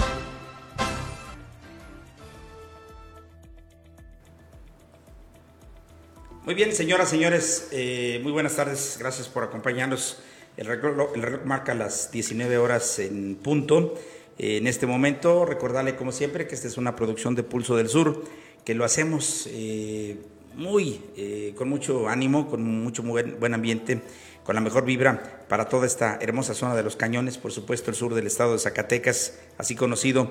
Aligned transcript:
Muy 6.45 6.55
bien, 6.55 6.73
señoras, 6.75 7.09
señores, 7.09 7.69
eh, 7.73 8.21
muy 8.23 8.31
buenas 8.31 8.55
tardes. 8.57 8.99
Gracias 9.01 9.27
por 9.27 9.43
acompañarnos. 9.43 10.19
El 10.59 10.67
reloj, 10.67 11.13
el 11.15 11.23
reloj 11.23 11.45
marca 11.45 11.75
las 11.75 12.11
19 12.13 12.59
horas 12.59 12.99
en 12.99 13.37
punto. 13.37 13.95
Eh, 14.39 14.59
en 14.59 14.67
este 14.67 14.87
momento, 14.87 15.47
recordarle 15.47 15.97
como 15.97 16.13
siempre 16.13 16.47
que 16.47 16.55
esta 16.55 16.69
es 16.69 16.77
una 16.77 16.95
producción 16.95 17.35
de 17.35 17.43
Pulso 17.43 17.77
del 17.77 17.89
Sur, 17.89 18.23
que 18.65 18.75
lo 18.75 18.85
hacemos 18.85 19.49
eh, 19.51 20.19
muy, 20.55 21.01
eh, 21.17 21.55
con 21.57 21.69
mucho 21.69 22.09
ánimo, 22.09 22.49
con 22.49 22.63
mucho 22.63 23.03
buen, 23.03 23.41
buen, 23.41 23.55
ambiente, 23.55 24.03
con 24.45 24.55
la 24.55 24.61
mejor 24.61 24.85
vibra 24.85 25.45
para 25.49 25.69
toda 25.69 25.87
esta 25.87 26.19
hermosa 26.21 26.55
zona 26.55 26.75
de 26.75 26.83
los 26.83 26.97
cañones, 26.97 27.39
por 27.39 27.53
supuesto 27.53 27.91
el 27.91 27.97
sur 27.97 28.15
del 28.15 28.27
estado 28.27 28.53
de 28.53 28.59
Zacatecas, 28.59 29.39
así 29.59 29.75
conocido. 29.75 30.31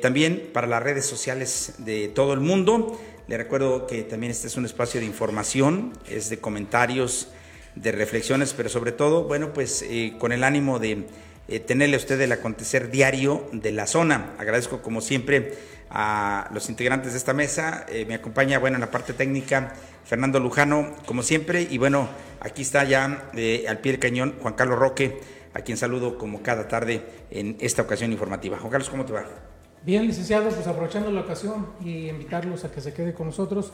también 0.00 0.50
para 0.52 0.66
las 0.66 0.82
redes 0.82 1.04
sociales 1.04 1.74
de 1.78 2.08
todo 2.08 2.32
el 2.32 2.40
mundo. 2.40 2.98
Le 3.28 3.36
recuerdo 3.36 3.86
que 3.86 4.02
también 4.02 4.30
este 4.30 4.46
es 4.46 4.56
un 4.56 4.64
espacio 4.64 5.00
de 5.00 5.06
información, 5.06 5.92
es 6.08 6.30
de 6.30 6.38
comentarios, 6.38 7.28
de 7.76 7.92
reflexiones, 7.92 8.54
pero 8.54 8.68
sobre 8.68 8.92
todo, 8.92 9.24
bueno, 9.24 9.52
pues 9.52 9.84
con 10.18 10.32
el 10.32 10.42
ánimo 10.42 10.78
de 10.78 11.06
eh, 11.52 11.60
tenerle 11.60 11.96
a 11.96 11.98
usted 11.98 12.18
el 12.18 12.32
acontecer 12.32 12.90
diario 12.90 13.46
de 13.52 13.72
la 13.72 13.86
zona. 13.86 14.34
Agradezco 14.38 14.80
como 14.80 15.02
siempre 15.02 15.52
a 15.90 16.48
los 16.54 16.70
integrantes 16.70 17.12
de 17.12 17.18
esta 17.18 17.34
mesa. 17.34 17.84
Eh, 17.90 18.06
me 18.06 18.14
acompaña, 18.14 18.58
bueno, 18.58 18.76
en 18.76 18.80
la 18.80 18.90
parte 18.90 19.12
técnica 19.12 19.74
Fernando 20.02 20.40
Lujano, 20.40 20.96
como 21.04 21.22
siempre. 21.22 21.66
Y 21.68 21.76
bueno, 21.76 22.08
aquí 22.40 22.62
está 22.62 22.84
ya 22.84 23.28
eh, 23.34 23.66
al 23.68 23.80
pie 23.80 23.92
del 23.92 24.00
cañón 24.00 24.36
Juan 24.40 24.54
Carlos 24.54 24.78
Roque, 24.78 25.20
a 25.52 25.60
quien 25.60 25.76
saludo 25.76 26.16
como 26.16 26.42
cada 26.42 26.68
tarde 26.68 27.02
en 27.30 27.58
esta 27.60 27.82
ocasión 27.82 28.12
informativa. 28.12 28.56
Juan 28.56 28.70
Carlos, 28.70 28.88
¿cómo 28.88 29.04
te 29.04 29.12
va? 29.12 29.26
Bien, 29.84 30.06
licenciado, 30.06 30.48
pues 30.48 30.66
aprovechando 30.66 31.10
la 31.10 31.20
ocasión 31.20 31.66
y 31.84 32.08
invitarlos 32.08 32.64
a 32.64 32.70
que 32.70 32.80
se 32.80 32.94
quede 32.94 33.12
con 33.12 33.26
nosotros 33.26 33.72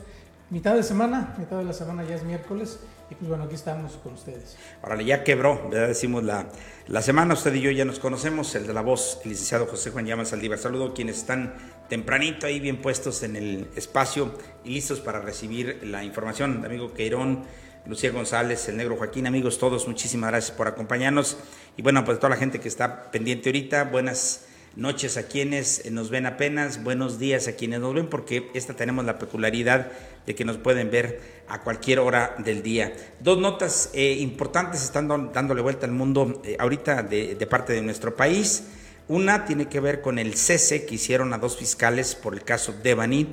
mitad 0.50 0.75
de 0.75 0.82
semana, 0.82 1.34
mitad 1.38 1.59
de 1.59 1.64
la 1.64 1.72
semana 1.72 2.04
ya 2.04 2.14
es 2.14 2.22
miércoles 2.25 2.81
y 3.10 3.14
pues 3.14 3.28
bueno, 3.28 3.44
aquí 3.44 3.54
estamos 3.54 3.92
con 4.03 4.14
ustedes. 4.14 4.56
Órale, 4.82 5.04
ya 5.04 5.25
quebró, 5.25 5.69
¿verdad? 5.70 5.88
Decimos 5.88 6.25
la, 6.25 6.47
la 6.86 7.03
semana, 7.03 7.34
usted 7.34 7.54
y 7.54 7.60
yo 7.60 7.70
ya 7.70 7.84
nos 7.84 7.98
conocemos, 7.98 8.54
el 8.54 8.66
de 8.66 8.75
la 8.75 8.82
voz, 8.82 9.20
el 9.25 9.31
licenciado 9.31 9.66
José 9.66 9.91
Juan 9.91 10.06
Llamas 10.06 10.28
Saldívar. 10.28 10.58
Saludo 10.58 10.88
a 10.88 10.94
quienes 10.94 11.19
están 11.19 11.54
tempranito 11.88 12.47
ahí 12.47 12.60
bien 12.60 12.81
puestos 12.82 13.22
en 13.22 13.37
el 13.37 13.69
espacio 13.76 14.34
y 14.64 14.70
listos 14.70 15.00
para 15.00 15.20
recibir 15.20 15.81
la 15.84 16.04
información. 16.04 16.62
Amigo 16.64 16.92
Queirón, 16.92 17.44
Lucía 17.87 18.10
González, 18.10 18.69
el 18.69 18.76
negro 18.76 18.97
Joaquín, 18.97 19.26
amigos 19.26 19.58
todos, 19.58 19.88
muchísimas 19.88 20.31
gracias 20.31 20.56
por 20.56 20.69
acompañarnos. 20.69 21.38
Y 21.76 21.82
bueno, 21.82 22.04
pues 22.04 22.19
toda 22.19 22.31
la 22.31 22.37
gente 22.37 22.60
que 22.60 22.69
está 22.69 23.10
pendiente 23.10 23.48
ahorita, 23.48 23.84
buenas 23.84 24.47
noches 24.76 25.16
a 25.16 25.26
quienes 25.26 25.91
nos 25.91 26.10
ven 26.10 26.26
apenas, 26.26 26.84
buenos 26.84 27.19
días 27.19 27.48
a 27.48 27.56
quienes 27.56 27.81
nos 27.81 27.94
ven, 27.94 28.08
porque 28.08 28.50
esta 28.54 28.75
tenemos 28.75 29.04
la 29.04 29.19
peculiaridad 29.19 29.91
de 30.28 30.34
que 30.34 30.44
nos 30.44 30.58
pueden 30.58 30.90
ver 30.90 31.20
a 31.48 31.62
cualquier 31.62 32.00
hora 32.00 32.36
del 32.36 32.62
día. 32.62 32.92
Dos 33.18 33.38
notas 33.38 33.88
eh, 33.94 34.12
importantes 34.20 34.82
están 34.82 35.08
dándole 35.32 35.62
vuelta 35.62 35.86
al 35.86 35.92
mundo 35.92 36.42
eh, 36.44 36.54
ahorita 36.60 37.02
de, 37.02 37.34
parte 37.48 37.72
de 37.72 37.80
nuestro 37.80 38.14
país. 38.14 38.64
Una 39.08 39.46
tiene 39.46 39.68
que 39.68 39.80
ver 39.80 40.02
con 40.02 40.18
el 40.18 40.34
cese 40.34 40.84
que 40.84 40.96
hicieron 40.96 41.32
a 41.32 41.38
dos 41.38 41.56
fiscales 41.56 42.14
por 42.14 42.34
el 42.34 42.44
caso 42.44 42.74
Devani, 42.82 43.26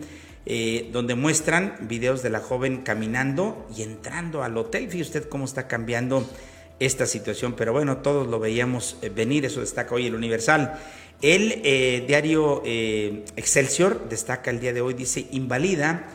eh, 0.45 0.89
donde 0.93 1.15
muestran 1.15 1.75
videos 1.81 2.23
de 2.23 2.29
la 2.29 2.39
joven 2.39 2.83
caminando 2.83 3.67
y 3.75 3.81
entrando 3.81 4.41
al 4.41 4.57
hotel. 4.57 4.85
Fíjese 4.85 5.17
usted 5.17 5.29
cómo 5.29 5.43
está 5.43 5.67
cambiando 5.67 6.25
esta 6.79 7.05
situación, 7.05 7.55
pero 7.57 7.73
bueno, 7.73 7.97
todos 7.97 8.25
lo 8.25 8.39
veíamos 8.39 8.97
venir, 9.13 9.43
eso 9.43 9.59
destaca 9.59 9.95
hoy 9.95 10.07
el 10.07 10.15
Universal. 10.15 10.79
El 11.21 12.05
diario 12.07 12.61
Excelsior 12.65 14.07
destaca 14.07 14.51
el 14.51 14.59
día 14.59 14.71
de 14.73 14.81
hoy, 14.81 14.93
dice, 14.93 15.27
invalida 15.31 16.05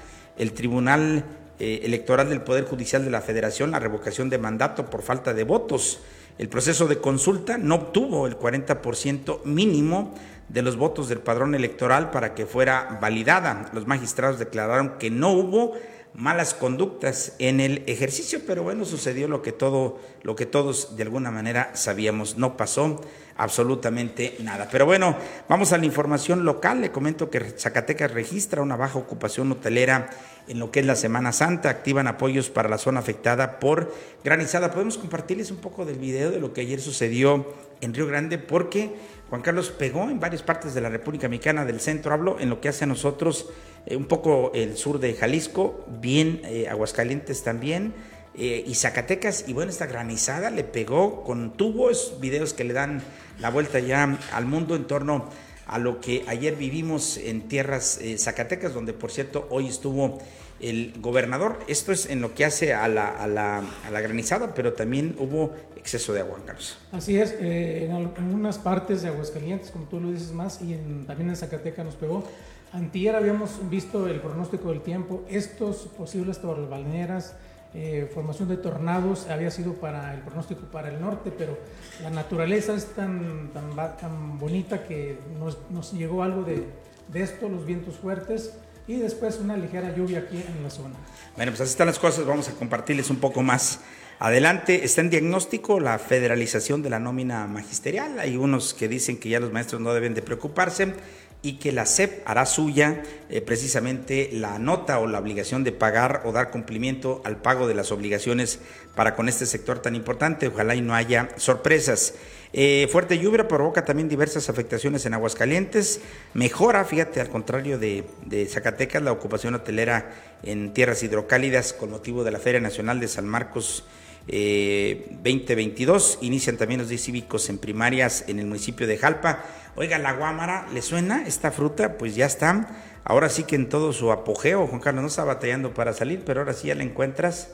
el 0.40 0.52
Tribunal 0.52 1.24
eh, 1.58 1.82
Electoral 1.84 2.30
del 2.30 2.40
Poder 2.40 2.64
Judicial 2.64 3.04
de 3.04 3.10
la 3.10 3.20
Federación 3.20 3.70
la 3.70 3.78
revocación 3.78 4.30
de 4.30 4.38
mandato 4.38 4.88
por 4.88 5.02
falta 5.02 5.34
de 5.34 5.44
votos. 5.44 6.00
El 6.38 6.48
proceso 6.48 6.88
de 6.88 6.98
consulta 6.98 7.58
no 7.58 7.74
obtuvo 7.74 8.26
el 8.26 8.38
40% 8.38 9.44
mínimo 9.44 10.14
de 10.48 10.62
los 10.62 10.76
votos 10.76 11.10
del 11.10 11.18
padrón 11.18 11.54
electoral 11.54 12.10
para 12.10 12.34
que 12.34 12.46
fuera 12.46 12.98
validada. 13.02 13.70
Los 13.74 13.86
magistrados 13.86 14.38
declararon 14.38 14.96
que 14.98 15.10
no 15.10 15.32
hubo 15.32 15.74
malas 16.14 16.54
conductas 16.54 17.34
en 17.38 17.60
el 17.60 17.84
ejercicio, 17.86 18.40
pero 18.46 18.62
bueno, 18.62 18.84
sucedió 18.84 19.28
lo 19.28 19.42
que 19.42 19.52
todo 19.52 19.98
lo 20.22 20.36
que 20.36 20.46
todos 20.46 20.96
de 20.96 21.02
alguna 21.02 21.30
manera 21.30 21.70
sabíamos, 21.74 22.36
no 22.36 22.56
pasó 22.56 23.00
absolutamente 23.36 24.36
nada. 24.40 24.68
Pero 24.70 24.84
bueno, 24.84 25.16
vamos 25.48 25.72
a 25.72 25.78
la 25.78 25.86
información 25.86 26.44
local. 26.44 26.80
Le 26.82 26.92
comento 26.92 27.30
que 27.30 27.40
Zacatecas 27.40 28.12
registra 28.12 28.60
una 28.60 28.76
baja 28.76 28.98
ocupación 28.98 29.50
hotelera 29.50 30.10
en 30.46 30.58
lo 30.58 30.70
que 30.70 30.80
es 30.80 30.86
la 30.86 30.96
Semana 30.96 31.32
Santa. 31.32 31.70
Activan 31.70 32.06
apoyos 32.06 32.50
para 32.50 32.68
la 32.68 32.76
zona 32.76 33.00
afectada 33.00 33.58
por 33.60 33.94
granizada. 34.22 34.72
Podemos 34.72 34.98
compartirles 34.98 35.50
un 35.50 35.56
poco 35.56 35.86
del 35.86 35.98
video 35.98 36.30
de 36.30 36.40
lo 36.40 36.52
que 36.52 36.60
ayer 36.60 36.80
sucedió 36.80 37.46
en 37.80 37.94
Río 37.94 38.06
Grande 38.06 38.36
porque 38.36 38.94
Juan 39.30 39.42
Carlos 39.42 39.70
pegó 39.70 40.10
en 40.10 40.18
varias 40.18 40.42
partes 40.42 40.74
de 40.74 40.80
la 40.80 40.88
República 40.88 41.28
Mexicana 41.28 41.64
del 41.64 41.78
centro. 41.78 42.12
Hablo 42.12 42.40
en 42.40 42.50
lo 42.50 42.60
que 42.60 42.68
hace 42.68 42.82
a 42.82 42.88
nosotros 42.88 43.46
eh, 43.86 43.94
un 43.94 44.06
poco 44.06 44.50
el 44.54 44.76
sur 44.76 44.98
de 44.98 45.14
Jalisco, 45.14 45.84
bien 45.86 46.40
eh, 46.44 46.66
Aguascalientes 46.68 47.44
también 47.44 47.94
eh, 48.34 48.64
y 48.66 48.74
Zacatecas, 48.74 49.44
y 49.46 49.52
bueno, 49.52 49.70
esta 49.70 49.86
granizada 49.86 50.50
le 50.50 50.64
pegó 50.64 51.22
con 51.22 51.52
tubos, 51.52 52.16
videos 52.20 52.54
que 52.54 52.64
le 52.64 52.74
dan 52.74 53.02
la 53.38 53.50
vuelta 53.50 53.78
ya 53.78 54.18
al 54.32 54.46
mundo 54.46 54.74
en 54.74 54.88
torno 54.88 55.28
a 55.68 55.78
lo 55.78 56.00
que 56.00 56.24
ayer 56.26 56.56
vivimos 56.56 57.16
en 57.16 57.42
tierras 57.42 58.00
Zacatecas, 58.16 58.74
donde 58.74 58.92
por 58.92 59.12
cierto 59.12 59.46
hoy 59.50 59.68
estuvo 59.68 60.18
el 60.60 60.94
gobernador. 61.00 61.58
Esto 61.68 61.92
es 61.92 62.08
en 62.08 62.20
lo 62.20 62.34
que 62.34 62.44
hace 62.44 62.74
a 62.74 62.88
la, 62.88 63.08
a 63.08 63.26
la, 63.26 63.58
a 63.58 63.90
la 63.90 64.00
granizada, 64.00 64.54
pero 64.54 64.72
también 64.72 65.16
hubo 65.18 65.54
exceso 65.76 66.12
de 66.12 66.20
agua, 66.20 66.38
Carlos. 66.44 66.78
Así 66.92 67.18
es, 67.18 67.34
eh, 67.40 67.86
en 67.86 67.92
algunas 67.92 68.58
partes 68.58 69.02
de 69.02 69.08
Aguascalientes, 69.08 69.70
como 69.70 69.86
tú 69.86 70.00
lo 70.00 70.10
dices 70.10 70.32
más, 70.32 70.60
y 70.62 70.74
en, 70.74 71.06
también 71.06 71.30
en 71.30 71.36
Zacatecas 71.36 71.84
nos 71.84 71.94
pegó. 71.94 72.24
Antier 72.72 73.16
habíamos 73.16 73.68
visto 73.68 74.06
el 74.06 74.20
pronóstico 74.20 74.68
del 74.68 74.80
tiempo, 74.80 75.24
estos 75.28 75.88
posibles 75.96 76.40
balnearas, 76.42 77.34
eh, 77.72 78.10
formación 78.12 78.48
de 78.48 78.56
tornados 78.56 79.28
había 79.28 79.50
sido 79.50 79.74
para 79.74 80.14
el 80.14 80.20
pronóstico 80.22 80.62
para 80.72 80.88
el 80.88 81.00
norte, 81.00 81.32
pero 81.36 81.56
la 82.02 82.10
naturaleza 82.10 82.74
es 82.74 82.86
tan, 82.94 83.50
tan, 83.52 83.76
tan 83.96 84.38
bonita 84.38 84.84
que 84.84 85.18
nos, 85.38 85.58
nos, 85.70 85.92
llegó 85.92 86.24
algo 86.24 86.42
de, 86.42 86.64
de, 87.12 87.22
esto, 87.22 87.48
los 87.48 87.64
vientos 87.64 87.94
fuertes, 87.96 88.54
y 88.90 88.98
después 88.98 89.38
una 89.38 89.56
ligera 89.56 89.94
lluvia 89.94 90.18
aquí 90.18 90.36
en 90.36 90.64
la 90.64 90.68
zona. 90.70 90.96
Bueno, 91.36 91.52
pues 91.52 91.60
así 91.60 91.70
están 91.70 91.86
las 91.86 92.00
cosas, 92.00 92.26
vamos 92.26 92.48
a 92.48 92.52
compartirles 92.54 93.08
un 93.08 93.18
poco 93.18 93.40
más. 93.40 93.78
Adelante, 94.18 94.84
está 94.84 95.00
en 95.00 95.10
diagnóstico 95.10 95.78
la 95.78 95.96
federalización 96.00 96.82
de 96.82 96.90
la 96.90 96.98
nómina 96.98 97.46
magisterial. 97.46 98.18
Hay 98.18 98.36
unos 98.36 98.74
que 98.74 98.88
dicen 98.88 99.16
que 99.18 99.28
ya 99.28 99.38
los 99.38 99.52
maestros 99.52 99.80
no 99.80 99.94
deben 99.94 100.14
de 100.14 100.22
preocuparse 100.22 100.94
y 101.40 101.58
que 101.58 101.70
la 101.70 101.86
SEP 101.86 102.22
hará 102.26 102.44
suya 102.46 103.04
eh, 103.28 103.40
precisamente 103.40 104.28
la 104.32 104.58
nota 104.58 104.98
o 104.98 105.06
la 105.06 105.20
obligación 105.20 105.62
de 105.62 105.70
pagar 105.70 106.22
o 106.24 106.32
dar 106.32 106.50
cumplimiento 106.50 107.22
al 107.24 107.36
pago 107.36 107.68
de 107.68 107.74
las 107.74 107.92
obligaciones 107.92 108.58
para 108.96 109.14
con 109.14 109.28
este 109.28 109.46
sector 109.46 109.78
tan 109.78 109.94
importante. 109.94 110.48
Ojalá 110.48 110.74
y 110.74 110.80
no 110.80 110.96
haya 110.96 111.28
sorpresas. 111.36 112.14
Eh, 112.52 112.88
fuerte 112.90 113.18
lluvia 113.18 113.46
provoca 113.46 113.84
también 113.84 114.08
diversas 114.08 114.48
afectaciones 114.48 115.06
en 115.06 115.14
Aguascalientes. 115.14 116.00
Mejora, 116.34 116.84
fíjate, 116.84 117.20
al 117.20 117.28
contrario 117.28 117.78
de, 117.78 118.04
Zacatecas, 118.48 119.02
la 119.02 119.12
ocupación 119.12 119.54
hotelera 119.54 120.10
en 120.42 120.72
tierras 120.72 121.02
hidrocálidas 121.02 121.72
con 121.72 121.90
motivo 121.90 122.24
de 122.24 122.32
la 122.32 122.40
Feria 122.40 122.60
Nacional 122.60 122.98
de 122.98 123.08
San 123.08 123.26
Marcos 123.26 123.84
2022. 124.26 126.14
Eh, 126.22 126.26
Inician 126.26 126.56
también 126.56 126.80
los 126.80 126.88
días 126.88 127.02
cívicos 127.02 127.48
en 127.48 127.58
primarias 127.58 128.24
en 128.26 128.40
el 128.40 128.46
municipio 128.46 128.86
de 128.86 128.98
Jalpa. 128.98 129.44
Oiga, 129.76 129.98
la 129.98 130.12
guámara, 130.12 130.66
¿le 130.74 130.82
suena 130.82 131.26
esta 131.26 131.52
fruta? 131.52 131.96
Pues 131.98 132.16
ya 132.16 132.26
está. 132.26 132.66
Ahora 133.04 133.28
sí 133.28 133.44
que 133.44 133.54
en 133.56 133.68
todo 133.68 133.92
su 133.92 134.10
apogeo, 134.10 134.66
Juan 134.66 134.80
Carlos 134.80 135.02
no 135.02 135.08
está 135.08 135.24
batallando 135.24 135.72
para 135.72 135.92
salir, 135.92 136.22
pero 136.26 136.40
ahora 136.40 136.52
sí 136.52 136.68
ya 136.68 136.74
la 136.74 136.82
encuentras 136.82 137.48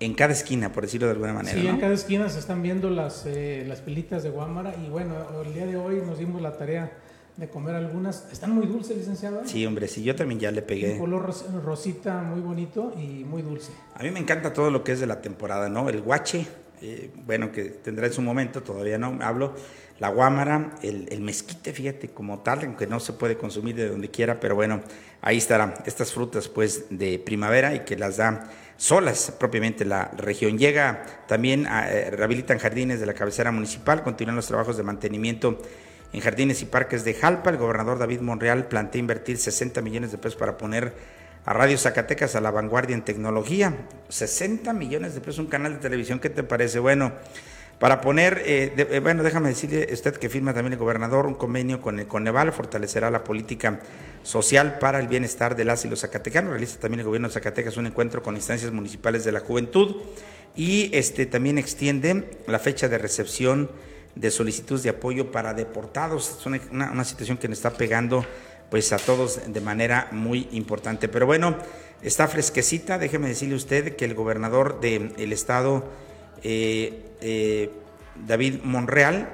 en 0.00 0.14
cada 0.14 0.32
esquina, 0.32 0.72
por 0.72 0.84
decirlo 0.84 1.06
de 1.06 1.14
alguna 1.14 1.32
manera. 1.32 1.58
Sí, 1.58 1.66
en 1.66 1.78
cada 1.78 1.94
esquina 1.94 2.28
se 2.28 2.38
están 2.38 2.62
viendo 2.62 2.90
las, 2.90 3.24
eh, 3.26 3.64
las 3.66 3.80
pelitas 3.80 4.22
de 4.22 4.30
guámara 4.30 4.74
y 4.84 4.88
bueno, 4.88 5.14
el 5.44 5.54
día 5.54 5.66
de 5.66 5.76
hoy 5.76 6.02
nos 6.04 6.18
dimos 6.18 6.42
la 6.42 6.56
tarea 6.56 6.92
de 7.36 7.48
comer 7.48 7.74
algunas. 7.74 8.30
Están 8.32 8.50
muy 8.50 8.66
dulces, 8.66 8.96
licenciado. 8.96 9.42
Sí, 9.44 9.64
hombre, 9.66 9.88
sí, 9.88 10.02
yo 10.02 10.14
también 10.14 10.40
ya 10.40 10.50
le 10.50 10.62
pegué. 10.62 10.94
Un 10.94 11.00
color 11.00 11.34
rosita 11.64 12.22
muy 12.22 12.40
bonito 12.40 12.94
y 12.96 13.24
muy 13.24 13.42
dulce. 13.42 13.72
A 13.94 14.02
mí 14.02 14.10
me 14.10 14.20
encanta 14.20 14.52
todo 14.52 14.70
lo 14.70 14.82
que 14.82 14.92
es 14.92 15.00
de 15.00 15.06
la 15.06 15.20
temporada, 15.20 15.68
¿no? 15.68 15.88
El 15.88 16.00
guache, 16.00 16.46
eh, 16.82 17.10
bueno, 17.24 17.52
que 17.52 17.64
tendrá 17.64 18.06
en 18.06 18.12
su 18.12 18.22
momento, 18.22 18.62
todavía 18.62 18.98
no 18.98 19.18
hablo. 19.20 19.54
La 19.98 20.08
guámara, 20.08 20.72
el, 20.82 21.08
el, 21.10 21.22
mezquite, 21.22 21.72
fíjate, 21.72 22.08
como 22.08 22.40
tal, 22.40 22.64
aunque 22.64 22.86
no 22.86 23.00
se 23.00 23.14
puede 23.14 23.38
consumir 23.38 23.76
de 23.76 23.88
donde 23.88 24.10
quiera, 24.10 24.38
pero 24.40 24.54
bueno, 24.54 24.82
ahí 25.22 25.38
estarán 25.38 25.74
estas 25.86 26.12
frutas, 26.12 26.48
pues, 26.48 26.84
de 26.90 27.18
primavera 27.18 27.74
y 27.74 27.80
que 27.80 27.96
las 27.96 28.18
da 28.18 28.50
solas 28.76 29.32
propiamente 29.38 29.84
la 29.84 30.10
región. 30.16 30.58
Llega 30.58 31.04
también, 31.26 31.66
a, 31.66 31.90
eh, 31.90 32.10
rehabilitan 32.10 32.58
jardines 32.58 33.00
de 33.00 33.06
la 33.06 33.14
cabecera 33.14 33.50
municipal, 33.50 34.02
continúan 34.02 34.36
los 34.36 34.46
trabajos 34.46 34.76
de 34.76 34.82
mantenimiento 34.82 35.58
en 36.12 36.20
jardines 36.20 36.62
y 36.62 36.66
parques 36.66 37.04
de 37.04 37.14
Jalpa. 37.14 37.50
El 37.50 37.56
gobernador 37.56 37.98
David 37.98 38.20
Monreal 38.20 38.68
plantea 38.68 39.00
invertir 39.00 39.38
60 39.38 39.80
millones 39.82 40.12
de 40.12 40.18
pesos 40.18 40.36
para 40.36 40.56
poner 40.58 40.94
a 41.44 41.52
Radio 41.52 41.78
Zacatecas 41.78 42.34
a 42.34 42.40
la 42.40 42.50
vanguardia 42.50 42.94
en 42.94 43.02
tecnología. 43.02 43.74
60 44.08 44.72
millones 44.72 45.14
de 45.14 45.20
pesos, 45.20 45.38
un 45.38 45.46
canal 45.46 45.74
de 45.74 45.78
televisión, 45.78 46.18
¿qué 46.18 46.30
te 46.30 46.42
parece? 46.42 46.78
Bueno, 46.78 47.12
para 47.78 48.00
poner, 48.00 48.42
eh, 48.46 48.72
eh, 48.76 49.00
bueno, 49.00 49.22
déjame 49.22 49.50
decirle 49.50 49.88
usted 49.92 50.16
que 50.16 50.30
firma 50.30 50.54
también 50.54 50.72
el 50.72 50.78
gobernador 50.78 51.26
un 51.26 51.34
convenio 51.34 51.82
con 51.82 51.98
el 52.00 52.06
Coneval, 52.06 52.52
fortalecerá 52.52 53.10
la 53.10 53.22
política 53.22 53.80
social 54.22 54.78
para 54.78 54.98
el 54.98 55.08
bienestar 55.08 55.56
de 55.56 55.66
las 55.66 55.84
y 55.84 55.88
los 55.88 56.00
zacatecanos. 56.00 56.52
Realiza 56.52 56.78
también 56.80 57.00
el 57.00 57.06
gobierno 57.06 57.28
de 57.28 57.34
Zacatecas 57.34 57.76
un 57.76 57.86
encuentro 57.86 58.22
con 58.22 58.34
instancias 58.34 58.72
municipales 58.72 59.24
de 59.24 59.32
la 59.32 59.40
juventud 59.40 59.96
y 60.56 60.90
este 60.96 61.26
también 61.26 61.58
extiende 61.58 62.38
la 62.46 62.58
fecha 62.58 62.88
de 62.88 62.96
recepción 62.96 63.70
de 64.14 64.30
solicitudes 64.30 64.82
de 64.82 64.88
apoyo 64.88 65.30
para 65.30 65.52
deportados. 65.52 66.38
Es 66.40 66.46
una, 66.46 67.04
situación 67.04 67.36
que 67.36 67.46
nos 67.46 67.58
está 67.58 67.72
pegando 67.72 68.24
pues 68.70 68.90
a 68.94 68.96
todos 68.96 69.40
de 69.52 69.60
manera 69.60 70.08
muy 70.12 70.48
importante. 70.52 71.08
Pero 71.08 71.26
bueno, 71.26 71.56
está 72.02 72.26
fresquecita. 72.26 72.96
Déjeme 72.96 73.28
decirle 73.28 73.54
usted 73.54 73.96
que 73.96 74.06
el 74.06 74.14
gobernador 74.14 74.80
del 74.80 75.32
estado 75.32 75.84
David 78.26 78.62
Monreal, 78.62 79.28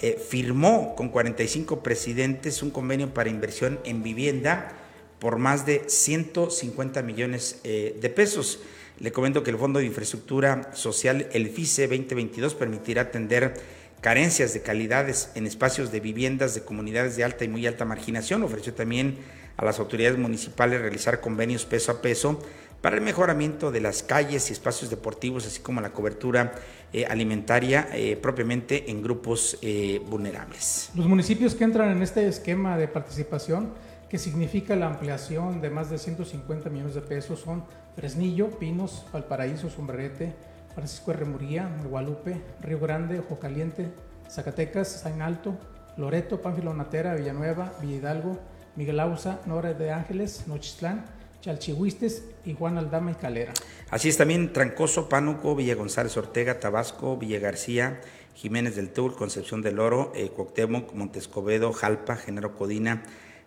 eh, 0.00 0.20
firmó 0.28 0.94
con 0.96 1.08
45 1.08 1.82
presidentes 1.82 2.62
un 2.62 2.70
convenio 2.70 3.14
para 3.14 3.30
inversión 3.30 3.78
en 3.84 4.02
vivienda 4.02 4.72
por 5.18 5.38
más 5.38 5.64
de 5.66 5.84
150 5.86 7.02
millones 7.02 7.60
de 7.62 8.12
pesos. 8.14 8.58
Le 8.98 9.12
comento 9.12 9.42
que 9.42 9.50
el 9.50 9.58
Fondo 9.58 9.78
de 9.78 9.86
Infraestructura 9.86 10.70
Social, 10.74 11.28
el 11.32 11.48
FICE 11.48 11.86
2022, 11.86 12.54
permitirá 12.54 13.02
atender 13.02 13.54
carencias 14.02 14.52
de 14.52 14.62
calidades 14.62 15.30
en 15.36 15.46
espacios 15.46 15.92
de 15.92 16.00
viviendas 16.00 16.54
de 16.54 16.62
comunidades 16.62 17.16
de 17.16 17.24
alta 17.24 17.44
y 17.44 17.48
muy 17.48 17.66
alta 17.66 17.84
marginación. 17.84 18.42
Ofreció 18.42 18.74
también 18.74 19.18
a 19.56 19.64
las 19.64 19.78
autoridades 19.78 20.18
municipales 20.18 20.80
realizar 20.80 21.20
convenios 21.20 21.64
peso 21.64 21.92
a 21.92 22.02
peso 22.02 22.42
para 22.82 22.96
el 22.96 23.02
mejoramiento 23.02 23.70
de 23.70 23.80
las 23.80 24.02
calles 24.02 24.50
y 24.50 24.52
espacios 24.52 24.90
deportivos, 24.90 25.46
así 25.46 25.60
como 25.60 25.80
la 25.80 25.92
cobertura 25.92 26.52
eh, 26.92 27.06
alimentaria 27.06 27.88
eh, 27.92 28.16
propiamente 28.16 28.90
en 28.90 29.02
grupos 29.02 29.56
eh, 29.62 30.02
vulnerables. 30.04 30.90
Los 30.94 31.06
municipios 31.06 31.54
que 31.54 31.64
entran 31.64 31.90
en 31.90 32.02
este 32.02 32.26
esquema 32.26 32.76
de 32.76 32.88
participación, 32.88 33.72
que 34.10 34.18
significa 34.18 34.74
la 34.74 34.88
ampliación 34.88 35.60
de 35.60 35.70
más 35.70 35.88
de 35.88 35.96
150 35.96 36.68
millones 36.68 36.94
de 36.94 37.02
pesos, 37.02 37.40
son 37.40 37.64
Fresnillo, 37.94 38.50
Pinos, 38.58 39.06
Valparaíso, 39.12 39.70
Sombrerete, 39.70 40.34
Francisco 40.74 41.12
R. 41.12 41.24
Murguía, 41.24 41.70
Guadalupe, 41.88 42.42
Río 42.60 42.80
Grande, 42.80 43.20
Ojo 43.20 43.38
Caliente, 43.38 43.92
Zacatecas, 44.28 44.88
San 44.88 45.22
Alto, 45.22 45.56
Loreto, 45.96 46.42
Pánfilo 46.42 46.74
Natera, 46.74 47.14
Villanueva, 47.14 47.74
Villa 47.80 47.96
Hidalgo, 47.96 48.38
Miguel 48.74 48.98
Ausa, 48.98 49.40
Nora 49.46 49.72
de 49.72 49.92
Ángeles, 49.92 50.48
Nochistlán, 50.48 51.04
Chalchihuistes 51.42 52.24
y 52.46 52.54
Juan 52.54 52.78
Aldama 52.78 53.10
y 53.10 53.14
Calera. 53.14 53.52
Así 53.90 54.08
es 54.08 54.16
también 54.16 54.52
Trancoso, 54.52 55.08
Pánuco, 55.08 55.54
Villa 55.54 55.74
González 55.74 56.16
Ortega, 56.16 56.60
Tabasco, 56.60 57.18
Villa 57.18 57.40
García, 57.40 58.00
Jiménez 58.34 58.76
del 58.76 58.90
Tour, 58.90 59.16
Concepción 59.16 59.60
del 59.60 59.78
Oro, 59.78 60.12
eh, 60.14 60.30
Cuauhtémoc, 60.30 60.94
Montescobedo, 60.94 61.72
Jalpa, 61.72 62.16
Genero 62.16 62.54
Codina, 62.54 63.02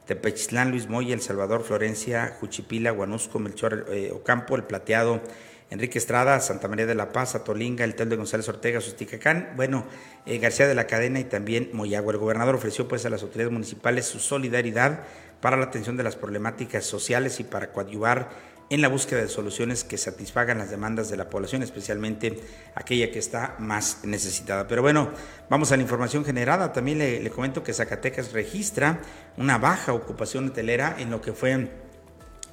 Tepechtlán, 0.05 0.71
Luis 0.71 0.87
Moya, 0.87 1.15
El 1.15 1.21
Salvador, 1.21 1.63
Florencia, 1.63 2.35
Juchipila, 2.39 2.91
Guanusco, 2.91 3.39
Melchor 3.39 3.87
eh, 3.89 4.11
Ocampo, 4.13 4.55
El 4.55 4.63
Plateado, 4.63 5.21
Enrique 5.71 5.97
Estrada, 5.97 6.39
Santa 6.41 6.67
María 6.67 6.85
de 6.85 6.93
la 6.93 7.11
Paz, 7.11 7.33
Atolinga, 7.33 7.83
El 7.85 7.95
Tel 7.95 8.09
de 8.09 8.15
González 8.15 8.47
Ortega, 8.47 8.81
Susticacán, 8.81 9.53
bueno, 9.55 9.85
eh, 10.25 10.37
García 10.37 10.67
de 10.67 10.75
la 10.75 10.85
Cadena 10.85 11.19
y 11.19 11.23
también 11.23 11.69
Moyagua. 11.73 12.13
El 12.13 12.19
gobernador 12.19 12.55
ofreció 12.55 12.87
pues 12.87 13.05
a 13.05 13.09
las 13.09 13.23
autoridades 13.23 13.51
municipales 13.51 14.05
su 14.05 14.19
solidaridad 14.19 14.99
para 15.41 15.57
la 15.57 15.65
atención 15.65 15.97
de 15.97 16.03
las 16.03 16.15
problemáticas 16.15 16.85
sociales 16.85 17.39
y 17.39 17.43
para 17.43 17.71
coadyuvar 17.71 18.29
en 18.69 18.81
la 18.81 18.87
búsqueda 18.87 19.21
de 19.21 19.27
soluciones 19.27 19.83
que 19.83 19.97
satisfagan 19.97 20.57
las 20.57 20.71
demandas 20.71 21.09
de 21.09 21.17
la 21.17 21.29
población, 21.29 21.61
especialmente 21.61 22.39
aquella 22.73 23.11
que 23.11 23.19
está 23.19 23.55
más 23.59 23.99
necesitada. 24.03 24.67
Pero 24.67 24.81
bueno, 24.81 25.11
vamos 25.49 25.71
a 25.71 25.77
la 25.77 25.83
información 25.83 26.25
generada. 26.25 26.73
También 26.73 26.97
le, 26.97 27.29
comento 27.29 27.63
que 27.63 27.73
Zacatecas 27.73 28.33
registra 28.33 29.01
una 29.37 29.57
baja 29.57 29.93
ocupación 29.93 30.47
hotelera 30.47 30.95
en 30.97 31.11
lo 31.11 31.21
que 31.21 31.33
fue 31.33 31.69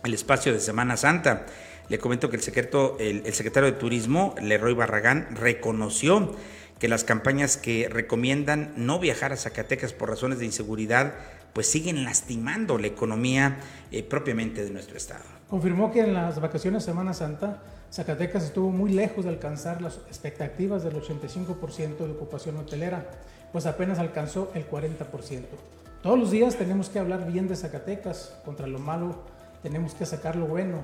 el 0.05 0.15
espacio 0.15 0.53
de 0.53 0.61
Semana 0.61 0.97
Santa. 0.97 1.47
Le 1.89 1.99
comento 1.99 2.29
que 2.29 2.37
el 2.37 2.43
secretario, 2.43 2.97
el 2.99 3.33
secretario 3.33 3.73
de 3.73 3.79
Turismo, 3.79 4.35
Leroy 4.41 4.75
Barragán, 4.75 5.35
reconoció 5.35 6.35
que 6.79 6.89
las 6.89 7.05
campañas 7.05 7.57
que 7.57 7.89
recomiendan 7.89 8.73
no 8.77 8.99
viajar 8.99 9.33
a 9.33 9.37
Zacatecas 9.37 9.93
por 9.93 10.11
razones 10.11 10.41
de 10.41 10.47
inseguridad 10.47 11.15
pues 11.53 11.67
siguen 11.67 12.05
lastimando 12.05 12.79
la 12.79 12.87
economía 12.87 13.61
eh, 13.91 14.03
propiamente 14.03 14.65
de 14.65 14.71
nuestro 14.71 14.97
estado. 14.97 15.25
Confirmó 15.49 15.93
que 15.93 16.01
en 16.01 16.15
las 16.15 16.41
vacaciones 16.41 16.85
de 16.85 16.93
Semana 16.93 17.13
Santa 17.13 17.63
Zacatecas 17.93 18.45
estuvo 18.45 18.71
muy 18.71 18.91
lejos 18.91 19.25
de 19.25 19.31
alcanzar 19.31 19.83
las 19.83 19.97
expectativas 20.09 20.83
del 20.83 20.95
85% 20.95 21.99
de 21.99 22.13
ocupación 22.13 22.57
hotelera, 22.57 23.07
pues 23.53 23.67
apenas 23.67 23.99
alcanzó 23.99 24.51
el 24.55 24.67
40%. 24.67 25.45
Todos 26.03 26.19
los 26.19 26.31
días 26.31 26.57
tenemos 26.57 26.89
que 26.89 26.99
hablar 26.99 27.31
bien 27.31 27.49
de 27.49 27.57
Zacatecas, 27.57 28.35
contra 28.47 28.67
lo 28.67 28.79
malo 28.79 29.17
tenemos 29.63 29.95
que 29.95 30.07
sacar 30.07 30.37
lo 30.37 30.47
bueno. 30.47 30.81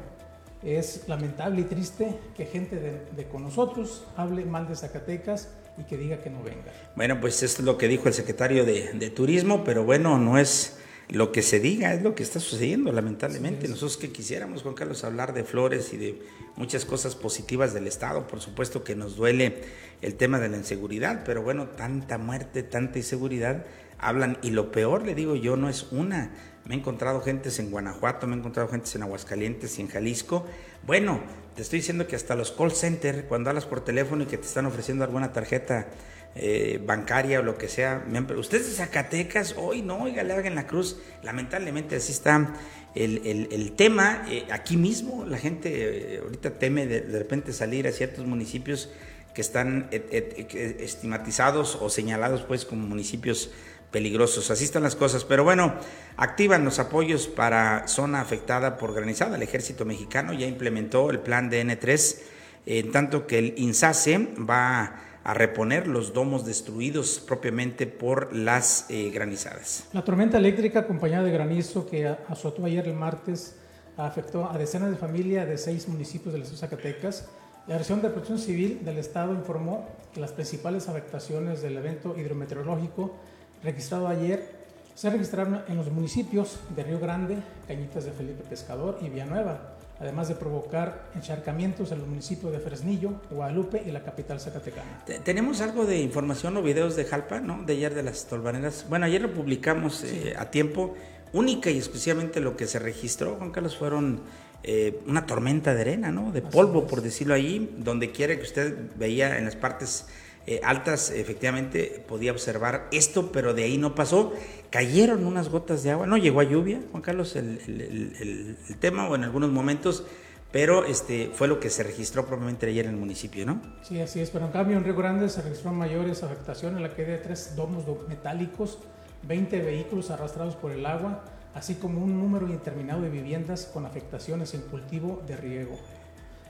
Es 0.63 1.09
lamentable 1.09 1.63
y 1.63 1.65
triste 1.65 2.19
que 2.37 2.45
gente 2.45 2.77
de 3.15 3.25
con 3.29 3.43
nosotros 3.45 4.05
hable 4.17 4.45
mal 4.45 4.69
de 4.69 4.77
Zacatecas 4.77 5.49
y 5.79 5.85
que 5.85 5.97
diga 5.97 6.21
que 6.21 6.31
no 6.31 6.43
venga. 6.43 6.73
Bueno, 6.97 7.21
pues 7.21 7.43
esto 7.43 7.63
es 7.63 7.67
lo 7.67 7.79
que 7.79 7.89
dijo 7.89 8.09
el 8.09 8.15
secretario 8.15 8.65
de, 8.65 9.13
Turismo, 9.15 9.65
pero 9.65 9.85
bueno, 9.85 10.19
no 10.19 10.39
es 10.39 10.79
lo 11.09 11.33
que 11.33 11.43
se 11.43 11.61
diga, 11.61 11.95
es 11.95 12.03
lo 12.03 12.15
que 12.15 12.23
está 12.23 12.41
sucediendo, 12.41 12.93
lamentablemente. 12.93 13.69
Nosotros 13.69 13.97
que 13.97 14.11
quisiéramos, 14.11 14.63
Juan 14.63 14.75
Carlos, 14.75 15.05
hablar 15.05 15.33
de 15.33 15.45
flores 15.45 15.93
y 15.93 15.97
de 15.97 16.23
muchas 16.57 16.85
cosas 16.85 17.15
positivas 17.15 17.73
del 17.73 17.87
Estado, 17.87 18.27
por 18.27 18.41
supuesto 18.41 18.85
que 18.85 18.95
nos 18.95 19.17
duele 19.17 19.63
el 20.03 20.15
tema 20.15 20.39
de 20.39 20.49
la 20.49 20.57
inseguridad, 20.57 21.23
pero 21.25 21.43
bueno, 21.43 21.69
tanta 21.69 22.19
muerte, 22.19 22.63
tanta 22.63 22.99
inseguridad, 22.99 23.65
hablan, 23.99 24.39
y 24.43 24.51
lo 24.51 24.71
peor, 24.71 25.07
le 25.07 25.15
digo 25.15 25.35
yo, 25.37 25.57
no 25.57 25.69
es 25.69 25.87
una. 25.93 26.33
Me 26.65 26.75
he 26.75 26.79
encontrado 26.79 27.23
gentes 27.23 27.59
en 27.61 27.71
Guanajuato, 27.71 28.27
me 28.27 28.37
he 28.37 28.39
encontrado 28.39 28.69
gentes 28.69 28.95
en 28.95 29.03
Aguascalientes 29.03 29.79
y 29.79 29.83
en 29.83 29.89
Jalisco. 29.89 30.45
Bueno, 30.87 31.23
te 31.59 31.63
estoy 31.63 31.81
diciendo 31.81 32.07
que 32.07 32.15
hasta 32.15 32.37
los 32.37 32.53
call 32.53 32.71
centers, 32.71 33.25
cuando 33.25 33.51
hablas 33.51 33.67
por 33.67 33.85
teléfono 33.85 34.23
y 34.23 34.27
que 34.27 34.39
te 34.39 34.47
están 34.47 34.67
ofreciendo 34.67 35.03
alguna 35.03 35.33
tarjeta 35.33 35.89
eh, 36.37 36.81
bancaria 36.87 37.41
o 37.41 37.43
lo 37.43 37.59
que 37.59 37.67
sea. 37.67 38.07
Ustedes 38.37 38.67
de 38.67 38.73
Zacatecas, 38.75 39.57
hoy 39.59 39.83
no, 39.83 40.05
oiga, 40.05 40.23
le 40.23 40.35
hagan 40.35 40.55
la 40.55 40.69
cruz. 40.69 40.99
Lamentablemente 41.25 41.97
así 41.97 42.13
está 42.13 42.55
el, 42.95 43.73
tema. 43.77 44.25
Eh, 44.29 44.47
aquí 44.53 44.77
mismo 44.77 45.25
la 45.25 45.37
gente 45.37 46.15
eh, 46.15 46.21
ahorita 46.23 46.61
teme 46.61 46.87
de, 46.87 47.01
de, 47.01 47.19
repente 47.19 47.53
salir 47.53 47.89
a 47.89 47.91
ciertos 47.91 48.25
municipios 48.25 48.91
que 49.35 49.41
están 49.41 49.89
estigmatizados 49.91 51.77
o 51.81 51.91
señalados 51.91 52.43
pues 52.43 52.65
como 52.67 52.87
municipios 52.87 53.51
peligrosos. 53.91 54.51
Así 54.51 54.65
están 54.65 54.83
las 54.83 54.97
cosas. 54.97 55.25
Pero 55.25 55.45
bueno, 55.45 55.75
activan 56.17 56.65
los 56.65 56.79
apoyos 56.79 57.27
para 57.27 57.89
zona 57.89 58.21
afectada 58.21 58.77
por 58.77 58.95
granizada. 58.95 59.37
El 59.37 59.43
ejército 59.43 59.85
mexicano 59.85 60.33
ya 60.33 60.47
implementó 60.47 61.11
el 61.11 61.21
plan 61.21 61.51
de 61.51 61.65
N3, 61.65 62.19
en 62.67 62.93
tanto 62.93 63.27
que 63.27 63.39
el 63.39 63.55
INSACE 63.57 64.35
va 64.39 65.05
a 65.25 65.35
reponer 65.35 65.87
los 65.87 66.15
domos 66.15 66.47
destruidos 66.47 67.21
propiamente 67.21 67.87
por 67.87 68.35
las 68.35 68.87
eh, 68.89 69.11
granizadas. 69.11 69.85
La 69.93 70.03
tormenta 70.03 70.39
eléctrica 70.39 70.81
acompañada 70.81 71.25
de 71.25 71.33
granizo 71.33 71.87
que 71.87 72.07
azotó 72.07 72.65
ayer 72.65 72.87
el 72.87 72.95
martes 72.95 73.55
afectó 73.99 74.49
a 74.51 74.57
decenas 74.57 74.91
de 74.91 74.97
familias 74.97 75.49
de 75.49 75.59
seis 75.59 75.89
municipios 75.89 76.33
de 76.33 76.41
las 76.41 76.49
Zacatecas. 76.57 77.29
La 77.67 77.75
Dirección 77.75 78.01
de 78.01 78.09
Protección 78.09 78.39
Civil 78.39 78.85
del 78.85 78.99
Estado 78.99 79.35
informó 79.35 79.87
que 80.15 80.21
las 80.21 80.33
principales 80.33 80.89
afectaciones 80.89 81.61
del 81.61 81.77
evento 81.77 82.17
hidrometeorológico 82.17 83.15
registrado 83.63 84.09
ayer 84.09 84.59
se 84.95 85.11
registraron 85.11 85.63
en 85.69 85.77
los 85.77 85.91
municipios 85.91 86.59
de 86.75 86.83
Río 86.83 86.99
Grande, 86.99 87.39
Cañitas 87.67 88.05
de 88.05 88.13
Felipe 88.13 88.43
Pescador 88.49 88.99
y 89.01 89.09
Villanueva 89.09 89.79
además 90.01 90.29
de 90.29 90.35
provocar 90.35 91.11
encharcamientos 91.15 91.91
en 91.93 91.99
los 91.99 92.09
municipios 92.09 92.53
de 92.53 92.61
Fresnillo, 92.61 93.21
Guadalupe 93.31 93.83
y 93.85 93.91
la 93.91 94.03
capital 94.03 94.41
zacatecana. 94.41 95.05
Tenemos 95.25 95.61
algo 95.61 95.87
de 95.87 95.99
información 95.99 96.57
o 96.57 96.63
videos 96.63 96.97
de 96.97 97.05
Jalpa, 97.05 97.41
¿no? 97.41 97.63
De 97.65 97.73
ayer 97.73 97.95
de 97.95 98.03
las 98.03 98.27
tolvaneras. 98.27 98.87
Bueno, 98.89 99.07
ayer 99.07 99.21
lo 99.21 99.33
publicamos 99.33 100.05
eh, 100.05 100.35
a 100.39 100.51
tiempo. 100.51 100.95
Única 101.33 101.71
y 101.71 101.77
exclusivamente 101.77 102.41
lo 102.41 102.57
que 102.57 102.67
se 102.67 102.79
registró, 102.79 103.37
Juan 103.37 103.51
Carlos, 103.51 103.77
fueron 103.77 104.21
eh, 104.63 105.01
una 105.07 105.27
tormenta 105.27 105.75
de 105.75 105.81
arena, 105.81 106.11
¿no? 106.11 106.33
De 106.33 106.43
polvo, 106.43 106.87
por 106.87 107.03
decirlo 107.03 107.35
ahí, 107.35 107.75
donde 107.79 108.13
quiera 108.13 108.37
que 108.37 108.43
usted 108.43 108.75
veía 108.97 109.37
en 109.37 109.45
las 109.45 109.57
partes 109.57 110.07
eh, 110.51 110.63
altas, 110.65 111.11
efectivamente 111.11 112.03
podía 112.09 112.33
observar 112.33 112.89
esto, 112.91 113.31
pero 113.33 113.53
de 113.53 113.65
ahí 113.65 113.77
no 113.77 113.95
pasó. 113.95 114.33
Cayeron 114.71 115.27
unas 115.27 115.51
gotas 115.51 115.83
de 115.83 115.91
agua, 115.91 116.07
no 116.07 116.17
llegó 116.17 116.41
a 116.41 116.45
lluvia, 116.45 116.81
Juan 116.91 117.03
Carlos, 117.03 117.37
el, 117.37 118.57
tema, 118.81 119.07
o 119.11 119.15
en 119.15 119.25
algunos 119.25 119.51
momentos, 119.51 120.05
pero 120.51 120.87
este 120.87 121.31
fue 121.35 121.49
lo 121.49 121.61
que 121.61 121.69
se 121.69 121.83
registró 121.83 122.25
probablemente 122.25 122.65
ayer 122.65 122.87
en 122.87 122.93
el 122.93 122.97
municipio, 122.97 123.45
¿no? 123.45 123.61
Sí, 123.83 124.01
así 124.01 124.21
es, 124.21 124.31
pero 124.31 124.47
en 124.47 124.53
cambio 124.53 124.79
en 124.79 124.85
Río 124.85 124.97
Grande 124.97 125.29
se 125.29 125.43
registró 125.43 125.71
mayores 125.75 126.23
afectaciones, 126.23 126.81
la 126.81 126.89
caída 126.89 127.11
de 127.11 127.19
tres 127.19 127.55
domos 127.55 127.85
metálicos, 128.09 128.79
20 129.25 129.61
vehículos 129.61 130.11
arrastrados 130.11 130.57
por 130.57 130.71
el 130.71 130.87
agua, 130.87 131.25
así 131.55 131.75
como 131.75 132.03
un 132.03 132.19
número 132.19 132.47
indeterminado 132.47 133.03
de 133.03 133.11
viviendas 133.11 133.67
con 133.67 133.85
afectaciones 133.85 134.55
en 134.55 134.63
cultivo 134.63 135.23
de 135.27 135.37
riego. 135.37 135.79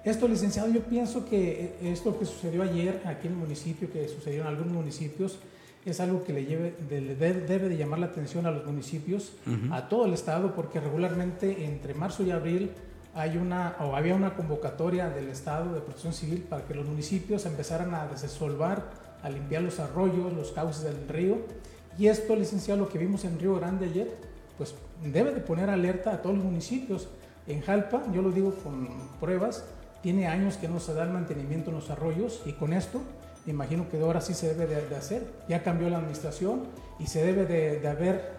Esto, 0.08 0.26
licenciado, 0.26 0.70
yo 0.70 0.80
pienso 0.80 1.26
que 1.26 1.76
eh, 1.82 1.92
esto 1.92 2.18
que 2.18 2.24
sucedió 2.24 2.62
ayer 2.62 3.02
aquí 3.04 3.26
en 3.26 3.34
el 3.34 3.38
municipio, 3.40 3.92
que 3.92 4.08
sucedió 4.08 4.40
en 4.40 4.46
algunos 4.46 4.72
municipios, 4.72 5.38
es 5.84 6.00
algo 6.00 6.24
que 6.24 6.32
le 6.32 6.46
lleve, 6.46 6.74
debe 6.88 7.68
de 7.68 7.76
llamar 7.76 7.98
la 7.98 8.06
atención 8.06 8.46
a 8.46 8.50
los 8.50 8.64
municipios, 8.64 9.32
a 9.70 9.88
todo 9.90 10.06
el 10.06 10.14
estado, 10.14 10.54
porque 10.54 10.80
regularmente 10.80 11.66
entre 11.66 11.92
marzo 11.92 12.22
y 12.22 12.30
abril 12.30 12.70
hay 13.14 13.36
una, 13.36 13.76
o 13.80 13.94
había 13.96 14.14
una 14.14 14.34
convocatoria 14.34 15.10
del 15.10 15.28
Estado 15.28 15.74
de 15.74 15.80
Protección 15.80 16.14
Civil 16.14 16.40
para 16.48 16.64
que 16.64 16.74
los 16.74 16.86
municipios 16.86 17.44
empezaran 17.44 17.94
a 17.94 18.06
desolvar, 18.06 18.90
a 19.22 19.28
limpiar 19.28 19.62
los 19.62 19.78
arroyos, 19.78 20.32
los 20.32 20.52
cauces 20.52 20.84
del 20.84 21.06
río. 21.06 21.36
Y 21.98 22.06
esto, 22.06 22.34
licenciado, 22.34 22.80
lo 22.80 22.88
que 22.88 22.96
vimos 22.96 23.24
en 23.24 23.38
Río 23.38 23.56
Grande 23.56 23.86
ayer, 23.86 24.14
pues 24.56 24.74
debe 25.04 25.34
de 25.34 25.40
poner 25.40 25.68
alerta 25.68 26.14
a 26.14 26.22
todos 26.22 26.36
los 26.36 26.44
municipios. 26.44 27.08
En 27.46 27.60
Jalpa, 27.60 28.02
yo 28.12 28.22
lo 28.22 28.30
digo 28.30 28.54
con 28.62 28.88
pruebas, 29.20 29.64
tiene 30.02 30.28
años 30.28 30.56
que 30.56 30.68
no 30.68 30.80
se 30.80 30.94
da 30.94 31.04
el 31.04 31.10
mantenimiento 31.10 31.70
en 31.70 31.76
los 31.76 31.90
arroyos 31.90 32.42
y 32.46 32.52
con 32.52 32.72
esto 32.72 33.02
me 33.48 33.54
imagino 33.54 33.88
que 33.88 33.98
ahora 33.98 34.20
sí 34.20 34.34
se 34.34 34.54
debe 34.54 34.66
de, 34.66 34.94
hacer. 34.94 35.26
Ya 35.48 35.62
cambió 35.62 35.88
la 35.88 35.96
administración 35.96 36.64
y 36.98 37.06
se 37.06 37.24
debe 37.24 37.46
de, 37.46 37.88
haber 37.88 38.32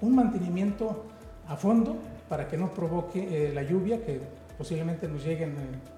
un 0.00 0.16
mantenimiento 0.16 1.06
a 1.46 1.56
fondo 1.56 1.96
para 2.28 2.48
que 2.48 2.56
no 2.56 2.74
provoque 2.74 3.20
eh, 3.48 3.52
la 3.54 3.62
lluvia 3.62 4.04
que 4.04 4.20
posiblemente 4.58 5.06
nos 5.06 5.22
llegue 5.22 5.44
en 5.44 5.54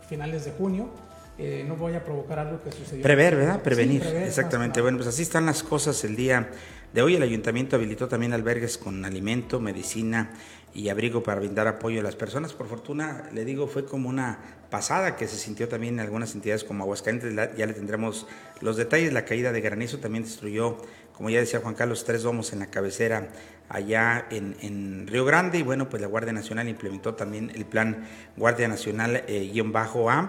finales 0.07 0.45
de 0.45 0.51
junio. 0.53 0.91
Eh, 1.39 1.65
no 1.67 1.77
voy 1.77 1.95
a 1.95 2.05
provocar 2.05 2.41
algo 2.41 2.61
que 2.63 2.71
sucedió. 2.71 3.03
Prever, 3.03 3.37
¿verdad? 3.37 3.63
Prevenir. 3.63 4.05
Exactamente. 4.05 4.83
Bueno, 4.83 4.99
pues 4.99 5.09
así 5.09 5.23
están 5.23 5.47
las 5.47 5.63
cosas 5.63 6.05
el 6.05 6.15
día 6.15 6.51
de 6.93 7.03
hoy. 7.03 7.15
El 7.17 7.23
ayuntamiento 7.23 7.77
habilitó 7.77 8.09
también 8.09 8.33
albergues 8.33 8.79
con 8.79 9.05
alimento, 9.05 9.61
medicina 9.61 10.33
y 10.75 10.89
abrigo 10.89 11.23
para 11.23 11.41
brindar 11.41 11.67
apoyo 11.67 12.01
a 12.01 12.03
las 12.03 12.17
personas. 12.17 12.53
Por 12.53 12.69
fortuna, 12.69 13.29
le 13.33 13.45
digo, 13.45 13.67
fue 13.67 13.85
como 13.85 14.09
una 14.09 14.39
pasada 14.71 15.17
que 15.17 15.27
se 15.27 15.37
sintió 15.37 15.69
también 15.69 15.95
en 15.95 16.01
algunas 16.01 16.35
entidades 16.35 16.65
como 16.65 16.85
Aguascalientes. 16.85 17.35
Ya 17.57 17.67
le 17.67 17.73
tendremos 17.73 18.27
los 18.61 18.77
detalles. 18.77 19.13
La 19.13 19.25
caída 19.25 19.53
de 19.53 19.61
granizo 19.61 19.99
también 19.99 20.25
destruyó, 20.25 20.79
como 21.17 21.31
ya 21.31 21.41
decía 21.41 21.61
Juan 21.61 21.75
Carlos, 21.75 22.05
tres 22.05 22.23
domos 22.23 22.53
en 22.53 22.61
la 22.61 22.67
cabecera 22.67 23.29
allá 23.69 24.27
en, 24.31 25.07
Río 25.07 25.25
Grande. 25.25 25.59
Y 25.59 25.63
bueno, 25.63 25.89
pues 25.89 26.01
la 26.01 26.09
Guardia 26.09 26.33
Nacional 26.33 26.69
implementó 26.69 27.15
también 27.15 27.51
el 27.55 27.65
plan 27.65 28.07
Guardia 28.37 28.69
Nacional 28.69 29.25
eh, 29.27 29.53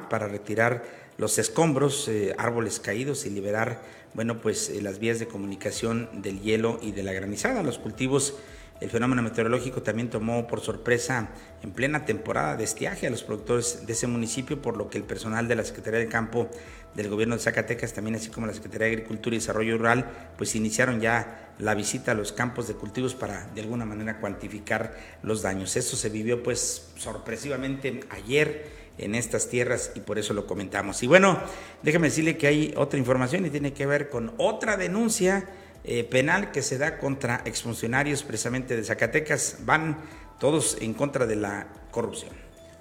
para 0.10 0.28
retirar 0.28 0.84
los 1.20 1.38
escombros, 1.38 2.08
eh, 2.08 2.34
árboles 2.38 2.80
caídos 2.80 3.26
y 3.26 3.30
liberar, 3.30 3.84
bueno, 4.16 4.42
pues 4.42 4.70
eh, 4.70 4.82
las 4.82 4.98
vías 4.98 5.20
de 5.20 5.28
comunicación 5.28 6.10
del 6.22 6.42
hielo 6.42 6.80
y 6.82 6.94
de 6.94 7.04
la 7.04 7.14
granizada. 7.14 7.62
Los 7.62 7.78
cultivos 7.78 8.36
el 8.80 8.90
fenómeno 8.90 9.22
meteorológico 9.22 9.82
también 9.82 10.10
tomó 10.10 10.48
por 10.48 10.62
sorpresa 10.62 11.32
en 11.62 11.72
plena 11.72 12.06
temporada 12.06 12.56
de 12.56 12.64
estiaje 12.64 13.08
a 13.08 13.10
los 13.10 13.24
productores 13.24 13.86
de 13.86 13.92
ese 13.92 14.08
municipio, 14.08 14.62
por 14.62 14.78
lo 14.78 14.90
que 14.90 14.98
el 14.98 15.04
personal 15.04 15.50
de 15.50 15.56
la 15.56 15.66
Secretaría 15.66 16.00
de 16.00 16.08
Campo 16.08 16.50
del 16.96 17.10
Gobierno 17.10 17.36
de 17.36 17.42
Zacatecas, 17.42 17.94
también 17.94 18.16
así 18.16 18.30
como 18.30 18.48
la 18.48 18.54
Secretaría 18.54 18.88
de 18.88 18.94
Agricultura 18.94 19.36
y 19.36 19.40
Desarrollo 19.40 19.78
Rural, 19.78 20.10
pues 20.38 20.56
iniciaron 20.56 21.02
ya 21.02 21.54
la 21.60 21.76
visita 21.76 22.14
a 22.14 22.16
los 22.16 22.32
campos 22.32 22.70
de 22.70 22.76
cultivos 22.76 23.16
para 23.16 23.48
de 23.48 23.62
alguna 23.62 23.84
manera 23.84 24.22
cuantificar 24.22 24.96
los 25.24 25.42
daños. 25.42 25.76
Eso 25.76 25.98
se 25.98 26.08
vivió 26.08 26.42
pues 26.42 26.88
sorpresivamente 26.96 28.00
ayer 28.10 28.89
en 29.00 29.16
estas 29.16 29.48
tierras 29.48 29.92
y 29.96 30.02
por 30.02 30.20
eso 30.20 30.34
lo 30.34 30.46
comentamos. 30.46 31.02
Y 31.04 31.08
bueno, 31.08 31.40
déjeme 31.84 32.08
decirle 32.08 32.38
que 32.38 32.48
hay 32.48 32.74
otra 32.78 33.00
información 33.00 33.46
y 33.46 33.50
tiene 33.50 33.74
que 33.74 33.86
ver 33.86 34.10
con 34.10 34.34
otra 34.38 34.78
denuncia 34.78 35.48
eh, 35.84 36.04
penal 36.04 36.52
que 36.52 36.62
se 36.62 36.78
da 36.78 36.98
contra 36.98 37.42
exfuncionarios 37.46 38.24
precisamente 38.24 38.76
de 38.76 38.84
Zacatecas. 38.84 39.60
Van 39.66 39.98
todos 40.40 40.78
en 40.82 40.94
contra 40.94 41.26
de 41.26 41.36
la 41.36 41.68
corrupción. 41.92 42.32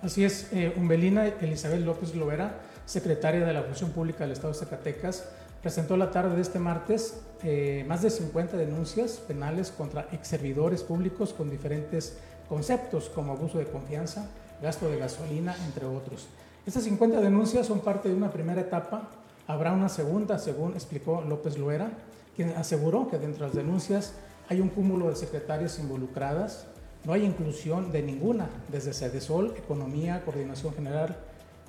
Así 0.02 0.24
es, 0.24 0.48
eh, 0.52 0.72
Umbelina 0.76 1.26
Elizabeth 1.26 1.80
López 1.80 2.14
Lovera, 2.14 2.60
secretaria 2.86 3.44
de 3.44 3.52
la 3.52 3.62
Función 3.62 3.90
Pública 3.90 4.20
del 4.20 4.32
Estado 4.32 4.52
de 4.52 4.58
Zacatecas, 4.58 5.28
presentó 5.60 5.96
la 5.96 6.10
tarde 6.10 6.36
de 6.36 6.42
este 6.42 6.58
martes 6.58 7.20
eh, 7.42 7.84
más 7.88 8.02
de 8.02 8.10
50 8.10 8.56
denuncias 8.56 9.18
penales 9.26 9.70
contra 9.70 10.08
ex 10.12 10.28
servidores 10.28 10.84
públicos 10.84 11.32
con 11.32 11.50
diferentes 11.50 12.16
conceptos 12.48 13.08
como 13.08 13.32
abuso 13.32 13.58
de 13.58 13.66
confianza, 13.66 14.30
gasto 14.62 14.88
de 14.88 14.98
gasolina, 14.98 15.56
entre 15.66 15.86
otros. 15.86 16.26
Estas 16.66 16.84
50 16.84 17.20
denuncias 17.20 17.66
son 17.66 17.80
parte 17.80 18.08
de 18.08 18.14
una 18.14 18.30
primera 18.30 18.60
etapa. 18.60 19.08
Habrá 19.46 19.72
una 19.72 19.88
segunda, 19.88 20.38
según 20.38 20.74
explicó 20.74 21.22
López 21.22 21.58
Loera, 21.58 21.90
quien 22.36 22.50
aseguró 22.50 23.08
que 23.08 23.18
dentro 23.18 23.46
de 23.46 23.46
las 23.48 23.56
denuncias 23.56 24.14
hay 24.48 24.60
un 24.60 24.68
cúmulo 24.68 25.08
de 25.08 25.16
secretarias 25.16 25.78
involucradas, 25.78 26.66
no 27.04 27.12
hay 27.12 27.24
inclusión 27.24 27.92
de 27.92 28.02
ninguna, 28.02 28.48
desde 28.70 28.92
SEDESOL, 28.92 29.54
Economía, 29.56 30.22
Coordinación 30.24 30.74
General, 30.74 31.16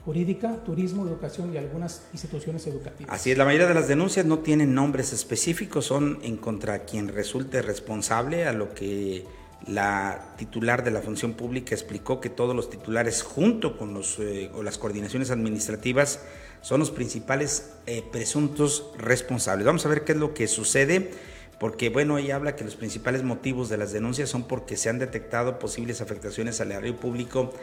Jurídica, 0.06 0.56
Turismo, 0.66 1.06
Educación 1.06 1.54
y 1.54 1.58
algunas 1.58 2.04
instituciones 2.14 2.66
educativas. 2.68 3.14
Así 3.14 3.32
es, 3.32 3.38
la 3.38 3.46
mayoría 3.46 3.68
de 3.68 3.74
las 3.74 3.88
denuncias 3.88 4.26
no 4.26 4.40
tienen 4.40 4.74
nombres 4.74 5.14
específicos, 5.14 5.86
son 5.86 6.20
en 6.24 6.38
contra 6.38 6.80
quien 6.80 7.10
resulte 7.10 7.62
responsable, 7.62 8.48
a 8.48 8.54
lo 8.54 8.74
que 8.74 9.26
la 9.68 10.34
titular 10.38 10.84
de 10.84 10.92
la 10.92 11.02
función 11.02 11.34
pública 11.34 11.76
explicó 11.76 12.22
que 12.22 12.30
todos 12.30 12.56
los 12.56 12.70
titulares 12.70 13.22
junto 13.24 13.78
con 13.78 13.94
los, 13.94 14.18
eh, 14.20 14.50
o 14.54 14.64
las 14.64 14.78
coordinaciones 14.78 15.32
administrativas 15.32 16.22
son 16.62 16.80
los 16.80 16.92
principales 16.92 17.72
eh, 17.86 18.04
presuntos 18.12 18.92
responsables. 18.98 19.66
Vamos 19.66 19.86
a 19.86 19.90
ver 19.90 20.04
qué 20.04 20.14
es 20.14 20.18
lo 20.18 20.34
que 20.34 20.48
sucede, 20.48 21.12
porque 21.60 21.90
bueno, 21.90 22.18
ella 22.18 22.36
habla 22.36 22.56
que 22.56 22.64
los 22.64 22.76
principales 22.76 23.24
motivos 23.24 23.70
de 23.70 23.78
las 23.78 23.92
denuncias 23.92 24.30
son 24.30 24.44
porque 24.48 24.78
se 24.78 24.90
han 24.90 25.00
detectado 25.00 25.60
posibles 25.60 26.02
afectaciones 26.02 26.62
al 26.62 26.72
erario 26.72 26.96
público 26.96 27.54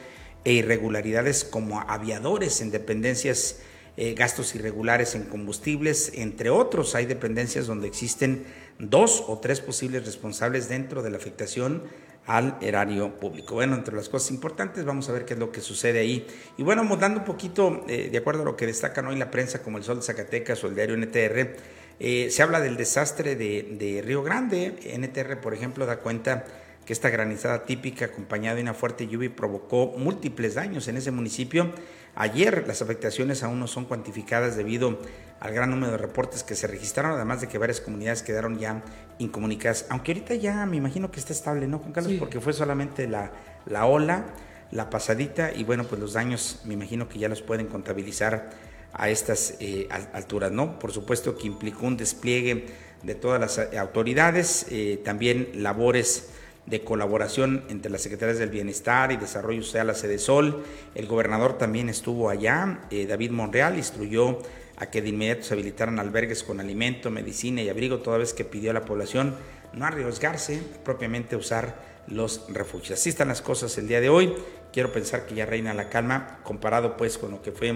e 0.45 0.53
irregularidades 0.53 1.45
como 1.45 1.81
aviadores 1.81 2.61
en 2.61 2.71
dependencias, 2.71 3.61
eh, 3.97 4.15
gastos 4.15 4.55
irregulares 4.55 5.15
en 5.15 5.25
combustibles, 5.25 6.13
entre 6.15 6.51
otros. 6.51 6.95
Hay 6.95 7.07
dependencias 7.07 7.67
donde 7.67 7.89
existen 7.89 8.45
dos 8.79 9.25
o 9.27 9.39
tres 9.39 9.61
posibles 9.61 10.05
responsables 10.05 10.69
dentro 10.69 11.03
de 11.03 11.11
la 11.11 11.17
afectación 11.17 11.83
al 12.27 12.59
erario 12.61 13.19
público. 13.19 13.55
Bueno, 13.55 13.77
entre 13.77 13.95
las 13.95 14.09
cosas 14.09 14.31
importantes, 14.33 14.85
vamos 14.85 15.09
a 15.09 15.13
ver 15.13 15.25
qué 15.25 15.35
es 15.35 15.41
lo 15.41 15.53
que 15.53 15.61
sucede 15.61 16.01
ahí. 16.01 16.27
Y 16.59 16.63
bueno, 16.63 16.85
dando 16.97 17.21
un 17.21 17.25
poquito, 17.25 17.85
eh, 17.89 18.09
de 18.11 18.19
acuerdo 18.19 18.43
a 18.43 18.45
lo 18.45 18.57
que 18.57 18.67
destacan 18.67 19.07
hoy 19.07 19.17
la 19.17 19.31
prensa, 19.31 19.63
como 19.63 19.79
el 19.79 19.85
Sol 19.85 19.99
de 19.99 20.03
Zacatecas 20.03 20.63
o 20.65 20.69
el 20.69 20.75
diario 20.75 20.97
NTR, 20.97 21.57
Eh, 21.99 22.29
se 22.31 22.43
habla 22.43 22.61
del 22.61 22.77
desastre 22.77 23.37
de, 23.37 23.63
de, 23.79 24.03
Río 24.03 24.23
Grande. 24.23 24.77
NTR, 24.85 25.41
por 25.41 25.55
ejemplo, 25.55 25.87
da 25.87 26.01
cuenta 26.01 26.45
que 26.85 26.93
esta 26.93 27.09
granizada 27.11 27.65
típica 27.65 28.07
acompañada 28.07 28.57
de 28.57 28.63
una 28.63 28.75
fuerte 28.75 29.09
lluvia 29.09 29.35
provocó 29.35 29.95
múltiples 29.97 30.55
daños 30.55 30.89
en 30.89 30.99
ese 30.99 31.11
municipio. 31.11 31.73
Ayer 32.15 32.65
las 32.67 32.83
afectaciones 32.83 33.43
aún 33.43 33.59
no 33.61 33.67
son 33.67 33.87
cuantificadas 33.87 34.57
debido 34.57 34.99
al 35.41 35.53
gran 35.53 35.71
número 35.71 35.93
de 35.93 35.99
reportes 35.99 36.43
que 36.43 36.55
se 36.55 36.67
registraron, 36.67 37.13
además 37.13 37.41
de 37.41 37.49
que 37.49 37.59
varias 37.59 37.81
comunidades 37.81 38.23
quedaron 38.23 38.59
ya 38.59 38.83
incomunicadas. 39.19 39.87
Aunque 39.91 40.13
ahorita 40.13 40.35
ya 40.35 40.67
me 40.67 40.77
imagino 40.77 41.11
que 41.11 41.21
está 41.21 41.33
estable, 41.33 41.67
¿no, 41.67 41.79
Juan 41.79 41.93
Carlos? 41.93 42.15
Porque 42.19 42.41
fue 42.41 42.53
solamente 42.53 43.07
la, 43.07 43.33
la 43.67 43.87
ola, 43.87 44.27
la 44.71 44.91
pasadita 44.91 45.53
y 45.53 45.65
bueno, 45.65 45.85
pues 45.85 46.01
los 46.01 46.15
daños 46.15 46.63
me 46.65 46.75
imagino 46.75 47.09
que 47.09 47.19
ya 47.19 47.29
los 47.29 47.43
pueden 47.43 47.67
contabilizar 47.67 48.51
a 48.93 49.11
estas 49.11 49.55
eh, 49.61 49.89
alturas, 50.13 50.51
¿no? 50.53 50.79
Por 50.79 50.93
supuesto 50.93 51.37
que 51.37 51.47
implicó 51.47 51.87
un 51.87 51.97
despliegue 51.97 52.67
de 53.03 53.15
todas 53.15 53.41
las 53.41 53.59
eh, 53.59 53.79
autoridades, 53.79 54.67
eh, 54.71 55.01
también 55.05 55.51
labores 55.55 56.31
de 56.65 56.83
colaboración 56.83 57.65
entre 57.69 57.93
las 57.93 58.03
secretarias 58.03 58.39
del 58.39 58.51
Bienestar 58.51 59.13
y 59.13 59.17
Desarrollo 59.17 59.63
Social, 59.63 59.87
la 59.87 59.95
Sede 59.95 60.19
Sol. 60.19 60.65
El 60.95 61.07
gobernador 61.07 61.59
también 61.59 61.89
estuvo 61.89 62.29
allá, 62.29 62.81
David 62.91 63.31
Monreal, 63.31 63.77
instruyó 63.77 64.41
a 64.77 64.87
que 64.87 65.03
de 65.03 65.09
inmediato 65.09 65.43
se 65.43 65.55
habilitaran 65.55 65.99
albergues 65.99 66.43
con 66.43 66.61
alimento, 66.61 67.11
medicina 67.11 67.63
y 67.63 67.69
abrigo, 67.69 67.99
toda 67.99 68.19
vez 68.19 68.35
que 68.35 68.45
pidió 68.45 68.71
a 68.71 68.75
la 68.75 68.85
población 68.85 69.35
no 69.73 69.85
arriesgarse 69.85 70.61
propiamente 70.85 71.37
usar 71.37 71.83
los 72.07 72.47
refugios. 72.49 72.99
Así 72.99 73.11
están 73.11 73.29
las 73.29 73.43
cosas 73.43 73.77
el 73.79 73.89
día 73.89 74.01
de 74.01 74.09
hoy. 74.09 74.35
Quiero 74.73 74.93
pensar 74.93 75.27
que 75.27 75.35
ya 75.35 75.47
reina 75.47 75.75
la 75.75 75.89
calma 75.89 76.39
comparado 76.43 76.97
pues 76.97 77.19
con 77.19 77.31
lo 77.31 77.43
que 77.43 77.53
fue 77.53 77.75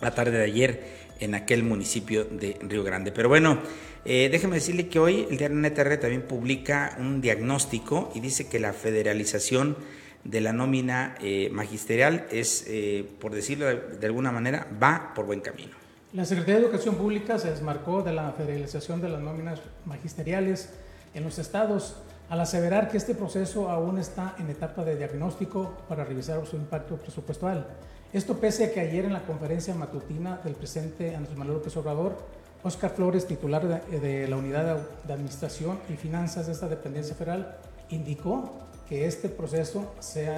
la 0.00 0.14
tarde 0.14 0.38
de 0.38 0.44
ayer 0.44 1.02
en 1.20 1.34
aquel 1.34 1.62
municipio 1.62 2.24
de 2.24 2.56
Río 2.62 2.82
Grande. 2.82 3.12
Pero 3.12 3.28
bueno, 3.28 3.60
eh, 4.04 4.28
déjeme 4.30 4.56
decirle 4.56 4.88
que 4.88 4.98
hoy 4.98 5.26
el 5.30 5.38
diario 5.38 5.56
NTR 5.56 5.96
también 5.98 6.22
publica 6.22 6.96
un 6.98 7.20
diagnóstico 7.20 8.10
y 8.14 8.20
dice 8.20 8.48
que 8.48 8.58
la 8.58 8.72
federalización 8.72 9.76
de 10.24 10.40
la 10.40 10.52
nómina 10.52 11.16
eh, 11.20 11.48
magisterial 11.52 12.26
es, 12.30 12.64
eh, 12.68 13.04
por 13.20 13.32
decirlo 13.32 13.66
de, 13.66 14.06
alguna 14.06 14.32
manera, 14.32 14.66
va 14.82 15.12
por 15.14 15.26
buen 15.26 15.40
camino. 15.40 15.81
La 16.12 16.26
Secretaría 16.26 16.60
de 16.60 16.66
Educación 16.66 16.96
Pública 16.96 17.38
se 17.38 17.50
desmarcó 17.50 18.02
de 18.02 18.12
la 18.12 18.32
federalización 18.32 19.00
de 19.00 19.08
las 19.08 19.22
nóminas 19.22 19.60
magisteriales 19.86 20.68
en 21.14 21.24
los 21.24 21.38
estados 21.38 21.96
al 22.28 22.38
aseverar 22.38 22.90
que 22.90 22.98
este 22.98 23.14
proceso 23.14 23.70
aún 23.70 23.98
está 23.98 24.34
en 24.38 24.50
etapa 24.50 24.84
de 24.84 24.96
diagnóstico 24.96 25.74
para 25.88 26.04
revisar 26.04 26.44
su 26.44 26.56
impacto 26.56 26.96
presupuestal. 26.96 27.66
Esto 28.12 28.36
pese 28.36 28.66
a 28.66 28.72
que 28.72 28.80
ayer 28.80 29.06
en 29.06 29.14
la 29.14 29.24
conferencia 29.24 29.74
matutina 29.74 30.38
del 30.44 30.52
presidente 30.52 31.16
Andrés 31.16 31.34
Manuel 31.38 31.56
López 31.56 31.74
Obrador, 31.78 32.18
Oscar 32.62 32.90
Flores, 32.90 33.26
titular 33.26 33.66
de, 33.66 34.28
la 34.28 34.36
Unidad 34.36 34.80
de 35.04 35.12
Administración 35.14 35.78
y 35.88 35.94
Finanzas 35.94 36.44
de 36.44 36.52
esta 36.52 36.68
dependencia 36.68 37.14
federal, 37.14 37.56
indicó 37.88 38.52
que 38.88 39.06
este 39.06 39.28
proceso 39.28 39.94
se, 40.00 40.28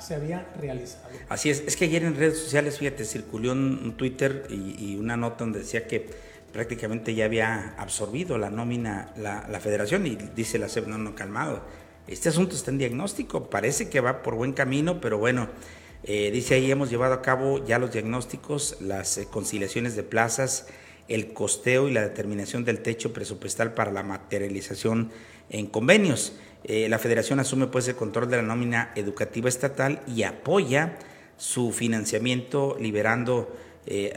se, 0.00 0.14
había 0.14 0.46
realizado. 0.60 1.08
Así 1.28 1.50
es, 1.50 1.62
es 1.66 1.76
que 1.76 1.86
ayer 1.86 2.04
en 2.04 2.16
redes 2.16 2.38
sociales, 2.38 2.78
fíjate, 2.78 3.04
circuló 3.04 3.52
un, 3.52 3.96
Twitter 3.96 4.46
y, 4.48 4.96
una 4.96 5.16
nota 5.16 5.44
donde 5.44 5.60
decía 5.60 5.86
que 5.86 6.10
prácticamente 6.52 7.14
ya 7.14 7.26
había 7.26 7.74
absorbido 7.76 8.38
la 8.38 8.50
nómina 8.50 9.12
la, 9.16 9.46
la 9.48 9.60
federación 9.60 10.06
y 10.06 10.16
dice 10.16 10.58
la 10.58 10.68
SEP, 10.68 10.86
no, 10.86 10.98
no, 10.98 11.14
calmado, 11.14 11.62
este 12.08 12.30
asunto 12.30 12.56
está 12.56 12.70
en 12.70 12.78
diagnóstico, 12.78 13.50
parece 13.50 13.90
que 13.90 14.00
va 14.00 14.22
por 14.22 14.34
buen 14.34 14.54
camino, 14.54 14.98
pero 14.98 15.18
bueno, 15.18 15.48
eh, 16.04 16.30
dice 16.30 16.54
ahí, 16.54 16.70
hemos 16.70 16.88
llevado 16.88 17.12
a 17.12 17.20
cabo 17.20 17.64
ya 17.64 17.78
los 17.78 17.92
diagnósticos, 17.92 18.78
las 18.80 19.18
eh, 19.18 19.26
conciliaciones 19.30 19.94
de 19.94 20.04
plazas, 20.04 20.68
el 21.08 21.34
costeo 21.34 21.88
y 21.88 21.92
la 21.92 22.02
determinación 22.02 22.64
del 22.64 22.80
techo 22.80 23.12
presupuestal 23.12 23.74
para 23.74 23.92
la 23.92 24.02
materialización 24.02 25.10
en 25.50 25.66
convenios. 25.66 26.34
Eh, 26.64 26.88
la 26.88 26.98
federación 26.98 27.40
asume 27.40 27.66
pues 27.66 27.88
el 27.88 27.96
control 27.96 28.28
de 28.30 28.36
la 28.36 28.42
nómina 28.42 28.92
educativa 28.96 29.48
estatal 29.48 30.02
y 30.06 30.24
apoya 30.24 30.98
su 31.36 31.72
financiamiento 31.72 32.76
liberando 32.80 33.56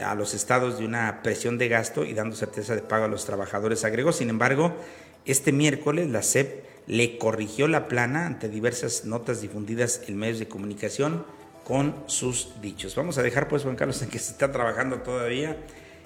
a 0.04 0.14
los 0.14 0.34
estados 0.34 0.78
de 0.78 0.84
una 0.84 1.22
presión 1.22 1.56
de 1.56 1.66
gasto 1.68 2.04
y 2.04 2.12
dando 2.12 2.36
certeza 2.36 2.74
de 2.74 2.82
pago 2.82 3.06
a 3.06 3.08
los 3.08 3.24
trabajadores 3.24 3.86
agregó. 3.86 4.12
Sin 4.12 4.28
embargo, 4.28 4.76
este 5.24 5.50
miércoles 5.50 6.10
la 6.10 6.22
SEP 6.22 6.64
le 6.86 7.18
corrigió 7.18 7.68
la 7.68 7.88
plana 7.88 8.26
ante 8.26 8.48
diversas 8.48 9.04
notas 9.04 9.40
difundidas 9.40 10.02
en 10.08 10.16
medios 10.16 10.38
de 10.38 10.48
comunicación 10.48 11.24
con 11.64 11.94
sus 12.06 12.60
dichos. 12.60 12.96
Vamos 12.96 13.18
a 13.18 13.22
dejar 13.22 13.48
pues 13.48 13.62
Juan 13.62 13.76
Carlos 13.76 14.02
en 14.02 14.08
que 14.08 14.18
se 14.18 14.32
está 14.32 14.50
trabajando 14.50 14.98
todavía 14.98 15.56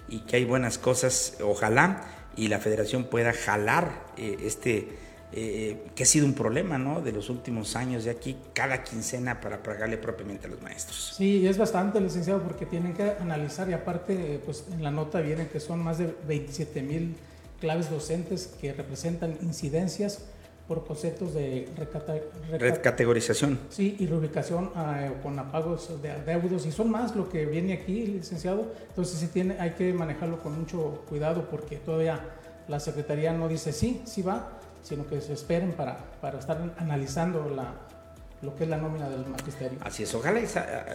y 0.09 0.21
que 0.21 0.37
hay 0.37 0.45
buenas 0.45 0.79
cosas, 0.79 1.39
ojalá, 1.43 2.05
y 2.37 2.49
la 2.49 2.59
federación 2.59 3.05
pueda 3.05 3.33
jalar 3.33 4.05
eh, 4.17 4.37
este, 4.43 4.89
eh, 5.39 5.89
que 5.95 6.05
ha 6.05 6.07
sido 6.07 6.25
un 6.25 6.33
problema 6.33 6.79
¿no? 6.79 7.03
de 7.03 7.13
los 7.13 7.29
últimos 7.29 7.77
años 7.77 8.05
de 8.05 8.11
aquí, 8.11 8.39
cada 8.55 8.83
quincena 8.83 9.39
para 9.39 9.63
pagarle 9.63 9.99
propiamente 9.99 10.47
a 10.47 10.49
los 10.51 10.63
maestros. 10.63 11.13
Sí, 11.15 11.47
es 11.47 11.59
bastante, 11.59 12.01
licenciado, 12.01 12.43
porque 12.43 12.65
tienen 12.65 12.95
que 12.95 13.03
analizar 13.21 13.69
y 13.69 13.75
aparte, 13.75 14.41
pues 14.47 14.65
en 14.73 14.83
la 14.83 14.91
nota 14.91 15.21
viene 15.21 15.47
que 15.49 15.61
son 15.61 15.81
más 15.81 15.99
de 15.99 16.15
27 16.27 16.81
mil 16.81 17.17
claves 17.61 17.91
docentes 17.91 18.47
que 18.59 18.73
representan 18.73 19.37
incidencias 19.43 20.23
por 20.67 20.87
conceptos 20.87 21.35
de 21.35 21.69
recategorización. 22.59 23.59
Sí, 23.69 23.95
y 23.99 24.07
reubicación 24.07 24.71
ah, 24.75 25.11
con 25.23 25.39
apagos 25.39 26.01
de 26.01 26.15
deudos, 26.25 26.65
y 26.65 26.73
son 26.73 26.91
más 26.91 27.15
lo 27.15 27.29
que 27.29 27.45
viene 27.45 27.75
aquí, 27.75 28.07
licenciado. 28.07 28.73
Entonces 28.89 29.19
sí 29.19 29.27
tiene, 29.27 29.61
hay 29.61 29.73
que 29.73 29.93
manejarlo 29.93 30.43
con 30.43 30.59
mucho 30.59 31.05
cuidado 31.11 31.47
porque 31.51 31.77
todavía 31.77 32.25
la 32.69 32.81
Secretaría 32.81 33.35
no 33.35 33.49
dice 33.49 33.75
sí, 33.75 34.01
sí 34.07 34.23
va, 34.23 34.59
sino 34.87 35.05
que 35.07 35.21
se 35.21 35.33
esperen 35.33 35.73
para, 35.73 35.97
para 36.21 36.39
estar 36.39 36.75
analizando 36.79 37.51
la, 37.51 37.75
lo 38.43 38.55
que 38.55 38.65
es 38.65 38.71
la 38.71 38.77
nómina 38.77 39.09
del 39.09 39.27
magisterio. 39.27 39.79
Así 39.83 40.05
es, 40.05 40.15
ojalá 40.15 40.41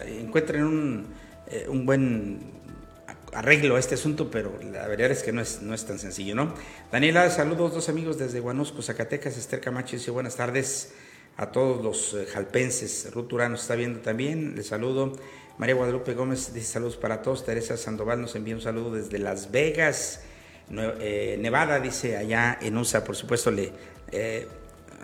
encuentren 0.06 0.64
un, 0.64 1.06
eh, 1.46 1.66
un 1.68 1.84
buen 1.84 2.40
arreglo 3.34 3.76
a 3.76 3.78
este 3.78 3.94
asunto, 3.96 4.30
pero 4.30 4.58
la 4.62 4.86
verdad 4.88 5.10
es 5.10 5.22
que 5.22 5.32
no 5.32 5.42
es, 5.42 5.60
no 5.60 5.74
es 5.74 5.84
tan 5.84 5.98
sencillo, 5.98 6.34
¿no? 6.34 6.54
Daniela, 6.90 7.28
saludos, 7.28 7.74
dos 7.74 7.90
amigos 7.90 8.16
desde 8.16 8.40
Guanusco, 8.40 8.80
Zacatecas, 8.80 9.36
Esther 9.36 9.60
Camacho 9.60 9.96
dice 9.96 10.10
buenas 10.10 10.36
tardes 10.36 10.94
a 11.36 11.52
todos 11.52 11.82
los 11.82 12.14
eh, 12.14 12.26
jalpenses. 12.32 13.10
Ruth 13.12 13.30
Urano 13.32 13.56
está 13.56 13.74
viendo 13.74 14.00
también, 14.00 14.54
le 14.56 14.62
saludo. 14.62 15.12
María 15.58 15.74
Guadalupe 15.74 16.14
Gómez 16.14 16.54
dice 16.54 16.66
saludos 16.66 16.96
para 16.96 17.20
todos. 17.20 17.44
Teresa 17.44 17.76
Sandoval 17.76 18.22
nos 18.22 18.34
envía 18.36 18.54
un 18.54 18.62
saludo 18.62 18.94
desde 18.94 19.18
Las 19.18 19.50
Vegas, 19.50 20.20
eh, 20.20 20.31
Nevada, 20.70 21.80
dice 21.80 22.16
allá 22.16 22.58
en 22.60 22.76
USA, 22.76 23.04
por 23.04 23.16
supuesto 23.16 23.50
le... 23.50 23.72
Eh, 24.10 24.48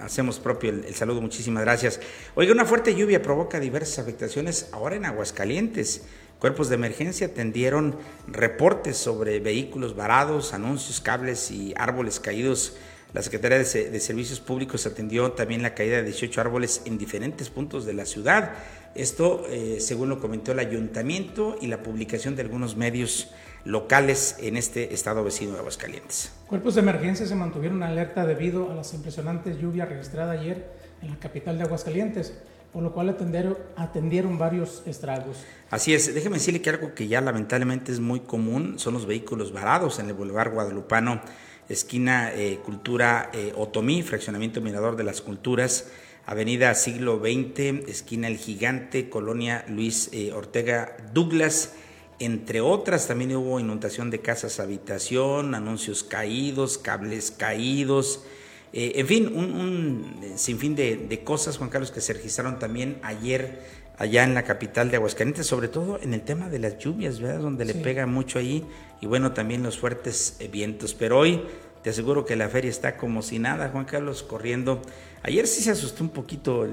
hacemos 0.00 0.38
propio 0.38 0.70
el, 0.70 0.84
el, 0.84 0.94
saludo, 0.94 1.20
muchísimas 1.20 1.64
gracias. 1.64 2.00
Oiga, 2.36 2.52
una 2.52 2.64
fuerte 2.64 2.94
lluvia 2.94 3.20
provoca 3.20 3.58
diversas 3.58 3.98
afectaciones 3.98 4.68
ahora 4.72 4.94
en 4.94 5.04
Aguascalientes. 5.04 6.02
Cuerpos 6.38 6.68
de 6.68 6.76
emergencia 6.76 7.26
atendieron 7.26 7.96
reportes 8.28 8.96
sobre 8.96 9.40
vehículos 9.40 9.96
varados, 9.96 10.54
anuncios, 10.54 11.00
cables 11.00 11.50
y 11.50 11.74
árboles 11.76 12.20
caídos. 12.20 12.76
La 13.12 13.22
Secretaría 13.22 13.58
de, 13.58 14.00
Servicios 14.00 14.38
Públicos 14.38 14.86
atendió 14.86 15.32
también 15.32 15.62
la 15.62 15.74
caída 15.74 15.96
de 15.96 16.04
18 16.04 16.40
árboles 16.40 16.82
en 16.84 16.96
diferentes 16.96 17.50
puntos 17.50 17.86
de 17.86 17.94
la 17.94 18.06
ciudad. 18.06 18.52
Esto, 18.94 19.46
eh, 19.48 19.78
según 19.80 20.10
lo 20.10 20.20
comentó 20.20 20.52
el 20.52 20.60
ayuntamiento 20.60 21.56
y 21.60 21.66
la 21.66 21.82
publicación 21.82 22.36
de 22.36 22.42
algunos 22.42 22.76
medios 22.76 23.30
locales 23.64 24.36
en 24.40 24.56
este 24.56 24.94
estado 24.94 25.24
vecino 25.24 25.52
de 25.52 25.58
Aguascalientes. 25.58 26.32
Cuerpos 26.46 26.74
de 26.74 26.80
emergencia 26.80 27.26
se 27.26 27.34
mantuvieron 27.34 27.82
alerta 27.82 28.26
debido 28.26 28.70
a 28.70 28.74
las 28.74 28.94
impresionantes 28.94 29.58
lluvias 29.58 29.88
registradas 29.88 30.38
ayer 30.38 30.70
en 31.02 31.10
la 31.10 31.18
capital 31.18 31.58
de 31.58 31.64
Aguascalientes 31.64 32.34
por 32.72 32.82
lo 32.82 32.92
cual 32.92 33.08
atendieron, 33.08 33.56
atendieron 33.76 34.38
varios 34.38 34.82
estragos. 34.86 35.38
Así 35.70 35.94
es, 35.94 36.14
déjeme 36.14 36.36
decirle 36.36 36.60
que 36.60 36.70
algo 36.70 36.94
que 36.94 37.08
ya 37.08 37.20
lamentablemente 37.20 37.92
es 37.92 38.00
muy 38.00 38.20
común 38.20 38.78
son 38.78 38.94
los 38.94 39.06
vehículos 39.06 39.52
varados 39.52 39.98
en 39.98 40.08
el 40.08 40.14
Boulevard 40.14 40.52
Guadalupano, 40.52 41.20
esquina 41.68 42.32
eh, 42.32 42.60
Cultura 42.64 43.30
eh, 43.32 43.52
Otomí, 43.56 44.02
fraccionamiento 44.02 44.60
Mirador 44.60 44.96
de 44.96 45.04
las 45.04 45.20
Culturas, 45.22 45.90
Avenida 46.26 46.74
Siglo 46.74 47.20
XX, 47.20 47.88
esquina 47.88 48.28
El 48.28 48.36
Gigante, 48.36 49.08
Colonia 49.08 49.64
Luis 49.68 50.10
eh, 50.12 50.32
Ortega 50.32 50.96
Douglas, 51.14 51.74
entre 52.18 52.60
otras, 52.60 53.06
también 53.06 53.34
hubo 53.36 53.60
inundación 53.60 54.10
de 54.10 54.20
casas 54.20 54.60
habitación, 54.60 55.54
anuncios 55.54 56.02
caídos, 56.02 56.78
cables 56.78 57.30
caídos, 57.30 58.24
eh, 58.72 58.92
en 58.96 59.06
fin, 59.06 59.26
un, 59.34 60.36
sinfín 60.36 60.74
de, 60.74 61.22
cosas, 61.24 61.56
Juan 61.58 61.70
Carlos, 61.70 61.90
que 61.90 62.00
se 62.00 62.12
registraron 62.12 62.58
también 62.58 62.98
ayer 63.02 63.62
allá 63.96 64.24
en 64.24 64.34
la 64.34 64.44
capital 64.44 64.90
de 64.90 64.96
Aguascalientes, 64.96 65.46
sobre 65.46 65.68
todo 65.68 65.98
en 66.00 66.14
el 66.14 66.22
tema 66.22 66.48
de 66.48 66.58
las 66.58 66.78
lluvias, 66.78 67.20
¿verdad? 67.20 67.40
Donde 67.40 67.64
le 67.64 67.74
pega 67.74 68.06
mucho 68.06 68.38
ahí, 68.38 68.64
y 69.00 69.06
bueno, 69.06 69.32
también 69.32 69.62
los 69.62 69.78
fuertes 69.78 70.36
eh, 70.38 70.48
vientos. 70.48 70.94
Pero 70.94 71.18
hoy 71.18 71.42
te 71.82 71.90
aseguro 71.90 72.24
que 72.24 72.36
la 72.36 72.48
feria 72.48 72.70
está 72.70 72.96
como 72.96 73.22
si 73.22 73.38
nada, 73.38 73.70
Juan 73.70 73.86
Carlos, 73.86 74.22
corriendo. 74.22 74.82
Ayer 75.22 75.46
sí 75.46 75.62
se 75.62 75.70
asustó 75.70 76.04
un 76.04 76.10
poquito 76.10 76.68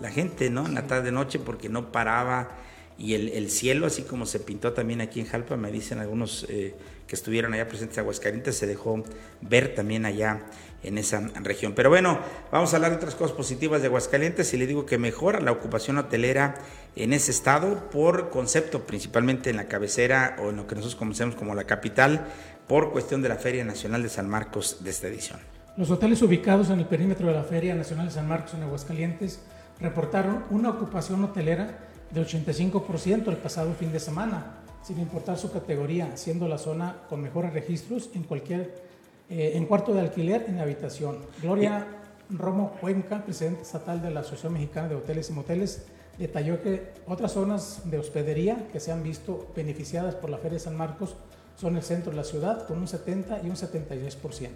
la 0.00 0.10
gente, 0.10 0.48
¿no? 0.48 0.66
En 0.66 0.74
la 0.74 0.86
tarde-noche 0.86 1.38
porque 1.38 1.68
no 1.68 1.90
paraba 1.92 2.56
y 3.00 3.14
el, 3.14 3.50
cielo, 3.50 3.86
así 3.86 4.02
como 4.02 4.26
se 4.26 4.40
pintó 4.40 4.74
también 4.74 5.00
aquí 5.00 5.20
en 5.20 5.26
Jalpa, 5.26 5.56
me 5.56 5.72
dicen 5.72 6.00
algunos 6.00 6.44
eh, 6.50 6.74
que 7.06 7.16
estuvieron 7.16 7.54
allá 7.54 7.66
presentes 7.66 7.96
en 7.96 8.02
Aguascalientes, 8.02 8.58
se 8.58 8.66
dejó 8.66 9.02
ver 9.40 9.74
también 9.74 10.04
allá 10.04 10.42
en 10.82 10.98
esa 10.98 11.20
región. 11.42 11.72
Pero 11.74 11.88
bueno, 11.88 12.18
vamos 12.52 12.74
a 12.74 12.76
hablar 12.76 12.90
de 12.90 12.98
otras 12.98 13.14
cosas 13.14 13.34
positivas 13.34 13.80
de 13.80 13.86
Aguascalientes 13.86 14.52
y 14.52 14.58
le 14.58 14.66
digo 14.66 14.84
que 14.84 14.98
mejora 14.98 15.40
la 15.40 15.50
ocupación 15.50 15.96
hotelera 15.96 16.56
en 16.94 17.14
ese 17.14 17.30
estado 17.30 17.88
por 17.88 18.28
concepto, 18.28 18.86
principalmente 18.86 19.48
en 19.48 19.56
la 19.56 19.64
cabecera 19.64 20.36
o 20.38 20.50
en 20.50 20.56
lo 20.56 20.66
que 20.66 20.74
nosotros 20.74 20.96
conocemos 20.96 21.36
como 21.36 21.54
la 21.54 21.64
capital, 21.64 22.26
por 22.68 22.92
cuestión 22.92 23.22
de 23.22 23.30
la 23.30 23.36
Feria 23.36 23.64
Nacional 23.64 24.02
de 24.02 24.10
San 24.10 24.28
Marcos 24.28 24.84
de 24.84 24.90
esta 24.90 25.08
edición. 25.08 25.40
Los 25.78 25.90
hoteles 25.90 26.20
ubicados 26.20 26.68
en 26.68 26.80
el 26.80 26.84
perímetro 26.84 27.28
de 27.28 27.32
la 27.32 27.44
Feria 27.44 27.74
Nacional 27.74 28.08
de 28.08 28.12
San 28.12 28.28
Marcos 28.28 28.52
en 28.52 28.62
Aguascalientes 28.62 29.40
reportaron 29.80 30.44
una 30.50 30.68
ocupación 30.68 31.24
hotelera 31.24 31.88
de 32.10 32.22
85% 32.22 33.28
el 33.28 33.36
pasado 33.36 33.72
fin 33.74 33.92
de 33.92 34.00
semana, 34.00 34.58
sin 34.82 34.98
importar 34.98 35.38
su 35.38 35.50
categoría, 35.52 36.16
siendo 36.16 36.48
la 36.48 36.58
zona 36.58 37.02
con 37.08 37.20
mejores 37.22 37.52
registros 37.52 38.10
en 38.14 38.24
cualquier 38.24 38.90
eh, 39.28 39.52
en 39.54 39.66
cuarto 39.66 39.94
de 39.94 40.00
alquiler 40.00 40.46
en 40.48 40.58
habitación. 40.58 41.18
Gloria 41.40 41.86
Romo 42.30 42.72
Cuenca, 42.80 43.24
presidente 43.24 43.62
estatal 43.62 44.02
de 44.02 44.10
la 44.10 44.20
Asociación 44.20 44.54
Mexicana 44.54 44.88
de 44.88 44.96
Hoteles 44.96 45.30
y 45.30 45.32
Moteles, 45.32 45.86
detalló 46.18 46.60
que 46.60 46.92
otras 47.06 47.32
zonas 47.32 47.82
de 47.84 47.98
hospedería 47.98 48.66
que 48.72 48.80
se 48.80 48.90
han 48.90 49.04
visto 49.04 49.48
beneficiadas 49.54 50.16
por 50.16 50.30
la 50.30 50.38
Feria 50.38 50.58
de 50.58 50.64
San 50.64 50.76
Marcos 50.76 51.14
son 51.56 51.76
el 51.76 51.82
centro 51.82 52.10
de 52.10 52.16
la 52.16 52.24
ciudad 52.24 52.66
con 52.66 52.78
un 52.78 52.88
70 52.88 53.42
y 53.44 53.50
un 53.50 53.56
76%. 53.56 54.48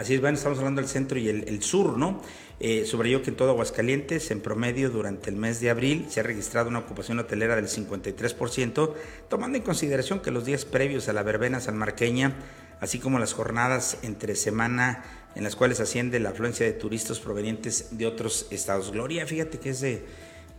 Así 0.00 0.14
es, 0.14 0.22
bueno, 0.22 0.38
estamos 0.38 0.56
hablando 0.56 0.80
del 0.80 0.88
centro 0.88 1.18
y 1.18 1.28
el, 1.28 1.62
sur, 1.62 1.98
¿no? 1.98 2.22
Eh, 2.58 2.86
sobre 2.86 3.10
ello 3.10 3.20
que 3.20 3.28
en 3.28 3.36
todo 3.36 3.50
Aguascalientes, 3.50 4.30
en 4.30 4.40
promedio, 4.40 4.88
durante 4.88 5.28
el 5.28 5.36
mes 5.36 5.60
de 5.60 5.68
abril, 5.68 6.06
se 6.08 6.20
ha 6.20 6.22
registrado 6.22 6.70
una 6.70 6.78
ocupación 6.78 7.18
hotelera 7.18 7.54
del 7.54 7.66
53%, 7.66 8.94
tomando 9.28 9.58
en 9.58 9.62
consideración 9.62 10.20
que 10.20 10.30
los 10.30 10.46
días 10.46 10.64
previos 10.64 11.10
a 11.10 11.12
la 11.12 11.22
verbena 11.22 11.60
sanmarqueña, 11.60 12.34
así 12.80 12.98
como 12.98 13.18
las 13.18 13.34
jornadas 13.34 13.98
entre 14.00 14.36
semana 14.36 15.04
en 15.34 15.44
las 15.44 15.54
cuales 15.54 15.80
asciende 15.80 16.18
la 16.18 16.30
afluencia 16.30 16.64
de 16.64 16.72
turistas 16.72 17.20
provenientes 17.20 17.98
de 17.98 18.06
otros 18.06 18.46
estados. 18.50 18.92
Gloria, 18.92 19.26
fíjate 19.26 19.58
que 19.58 19.68
es 19.68 19.82
de, 19.82 20.06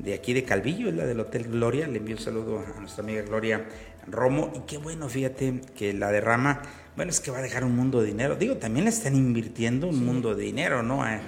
de 0.04 0.14
aquí 0.14 0.34
de 0.34 0.44
Calvillo, 0.44 0.90
es 0.90 0.96
la 0.96 1.06
del 1.06 1.20
Hotel 1.20 1.44
Gloria. 1.44 1.88
Le 1.88 2.00
envío 2.00 2.16
un 2.16 2.22
saludo 2.22 2.60
a 2.60 2.80
nuestra 2.80 3.04
amiga 3.04 3.22
Gloria 3.22 3.66
Romo. 4.08 4.52
Y 4.56 4.60
qué 4.62 4.78
bueno, 4.78 5.08
fíjate 5.10 5.62
que 5.76 5.94
la 5.94 6.12
derrama, 6.12 6.62
bueno, 6.96 7.12
es 7.12 7.20
que 7.20 7.32
va 7.32 7.38
a 7.38 7.42
dejar 7.42 7.64
un 7.64 7.76
mundo 7.76 8.02
de 8.02 8.08
dinero. 8.08 8.36
Digo, 8.36 8.58
también 8.58 8.86
le 8.86 8.90
están 8.90 9.16
invirtiendo 9.16 9.88
un 9.88 10.04
mundo 10.04 10.34
de 10.36 10.44
dinero, 10.44 10.84
¿no? 10.84 11.04
A, 11.04 11.22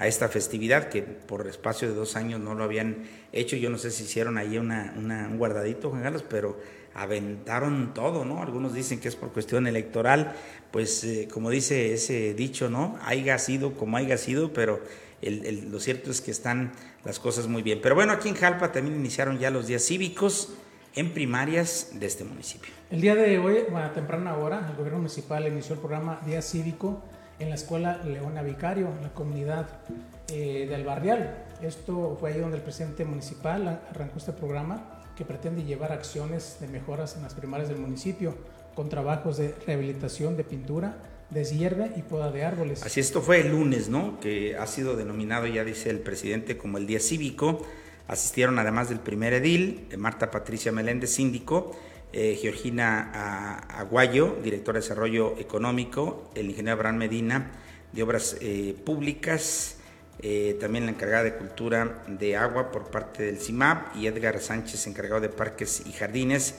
esta 0.00 0.28
festividad 0.28 0.88
que 0.88 1.02
por 1.02 1.46
espacio 1.46 1.86
de 1.86 1.94
dos 1.94 2.16
años 2.16 2.40
no 2.40 2.54
lo 2.54 2.64
habían 2.64 3.04
hecho. 3.32 3.54
Yo 3.56 3.68
no 3.68 3.76
sé 3.76 3.90
si 3.90 4.04
hicieron 4.04 4.38
ahí 4.38 4.56
una, 4.56 4.94
un 4.96 5.36
guardadito, 5.36 5.90
Juan 5.90 6.02
Carlos, 6.02 6.24
pero 6.26 6.58
aventaron 6.94 7.92
todo, 7.92 8.24
¿no? 8.24 8.42
Algunos 8.42 8.72
dicen 8.72 8.98
que 8.98 9.08
es 9.08 9.16
por 9.16 9.30
cuestión 9.30 9.66
electoral, 9.66 10.32
pues 10.70 11.04
eh, 11.04 11.28
como 11.30 11.50
dice 11.50 11.92
ese 11.92 12.32
dicho, 12.32 12.70
¿no? 12.70 12.98
Haiga 13.02 13.38
sido 13.38 13.74
como 13.74 13.98
haya 13.98 14.16
sido, 14.16 14.54
pero 14.54 14.80
el, 15.20 15.70
lo 15.70 15.78
cierto 15.80 16.10
es 16.10 16.22
que 16.22 16.30
están 16.30 16.72
las 17.04 17.18
cosas 17.18 17.46
muy 17.46 17.62
bien. 17.62 17.80
Pero 17.82 17.94
bueno, 17.94 18.12
aquí 18.12 18.28
en 18.28 18.34
Jalpa 18.34 18.72
también 18.72 18.96
iniciaron 18.96 19.38
ya 19.38 19.50
los 19.50 19.66
días 19.66 19.84
cívicos 19.84 20.54
en 20.94 21.12
primarias 21.12 21.92
de 21.94 22.06
este 22.06 22.24
municipio. 22.24 22.72
El 22.90 23.00
día 23.00 23.14
de 23.14 23.38
hoy, 23.38 23.58
a 23.74 23.92
temprana 23.92 24.36
hora, 24.36 24.66
el 24.68 24.76
gobierno 24.76 24.98
municipal 24.98 25.46
inició 25.46 25.74
el 25.74 25.80
programa 25.80 26.20
Día 26.26 26.42
Cívico 26.42 27.02
en 27.38 27.48
la 27.48 27.54
escuela 27.54 28.02
Leona 28.04 28.42
Vicario, 28.42 28.88
en 28.88 29.02
la 29.02 29.14
comunidad 29.14 29.66
eh, 30.28 30.66
del 30.68 30.84
Barrial. 30.84 31.44
Esto 31.62 32.16
fue 32.18 32.32
ahí 32.32 32.40
donde 32.40 32.56
el 32.56 32.62
presidente 32.62 33.04
municipal 33.04 33.82
arrancó 33.88 34.18
este 34.18 34.32
programa 34.32 35.02
que 35.16 35.24
pretende 35.24 35.64
llevar 35.64 35.92
acciones 35.92 36.58
de 36.60 36.68
mejoras 36.68 37.16
en 37.16 37.22
las 37.22 37.34
primarias 37.34 37.68
del 37.68 37.78
municipio 37.78 38.34
con 38.74 38.88
trabajos 38.88 39.36
de 39.36 39.54
rehabilitación 39.66 40.36
de 40.36 40.44
pintura, 40.44 40.96
deshierve 41.30 41.92
y 41.96 42.02
poda 42.02 42.30
de 42.30 42.44
árboles. 42.44 42.82
Así 42.82 43.00
esto 43.00 43.22
fue 43.22 43.40
el 43.40 43.50
lunes, 43.50 43.88
¿no? 43.88 44.20
Que 44.20 44.56
ha 44.56 44.66
sido 44.66 44.96
denominado, 44.96 45.46
ya 45.46 45.64
dice 45.64 45.90
el 45.90 46.00
presidente, 46.00 46.56
como 46.56 46.78
el 46.78 46.86
Día 46.86 47.00
Cívico 47.00 47.64
Asistieron 48.10 48.58
además 48.58 48.88
del 48.88 48.98
primer 48.98 49.32
edil, 49.34 49.86
eh, 49.88 49.96
Marta 49.96 50.32
Patricia 50.32 50.72
Meléndez, 50.72 51.10
síndico, 51.10 51.76
eh, 52.12 52.36
Georgina 52.42 53.60
Aguayo, 53.68 54.36
directora 54.42 54.80
de 54.80 54.82
Desarrollo 54.82 55.38
Económico, 55.38 56.28
el 56.34 56.46
ingeniero 56.50 56.72
Abraham 56.72 56.96
Medina, 56.96 57.52
de 57.92 58.02
Obras 58.02 58.36
eh, 58.40 58.74
Públicas, 58.84 59.76
también 60.60 60.84
la 60.84 60.90
encargada 60.90 61.22
de 61.22 61.34
Cultura 61.36 62.02
de 62.06 62.36
Agua 62.36 62.70
por 62.72 62.90
parte 62.90 63.22
del 63.22 63.38
CIMAP 63.38 63.96
y 63.96 64.06
Edgar 64.06 64.38
Sánchez, 64.40 64.86
encargado 64.88 65.20
de 65.20 65.30
Parques 65.30 65.84
y 65.86 65.92
Jardines, 65.92 66.56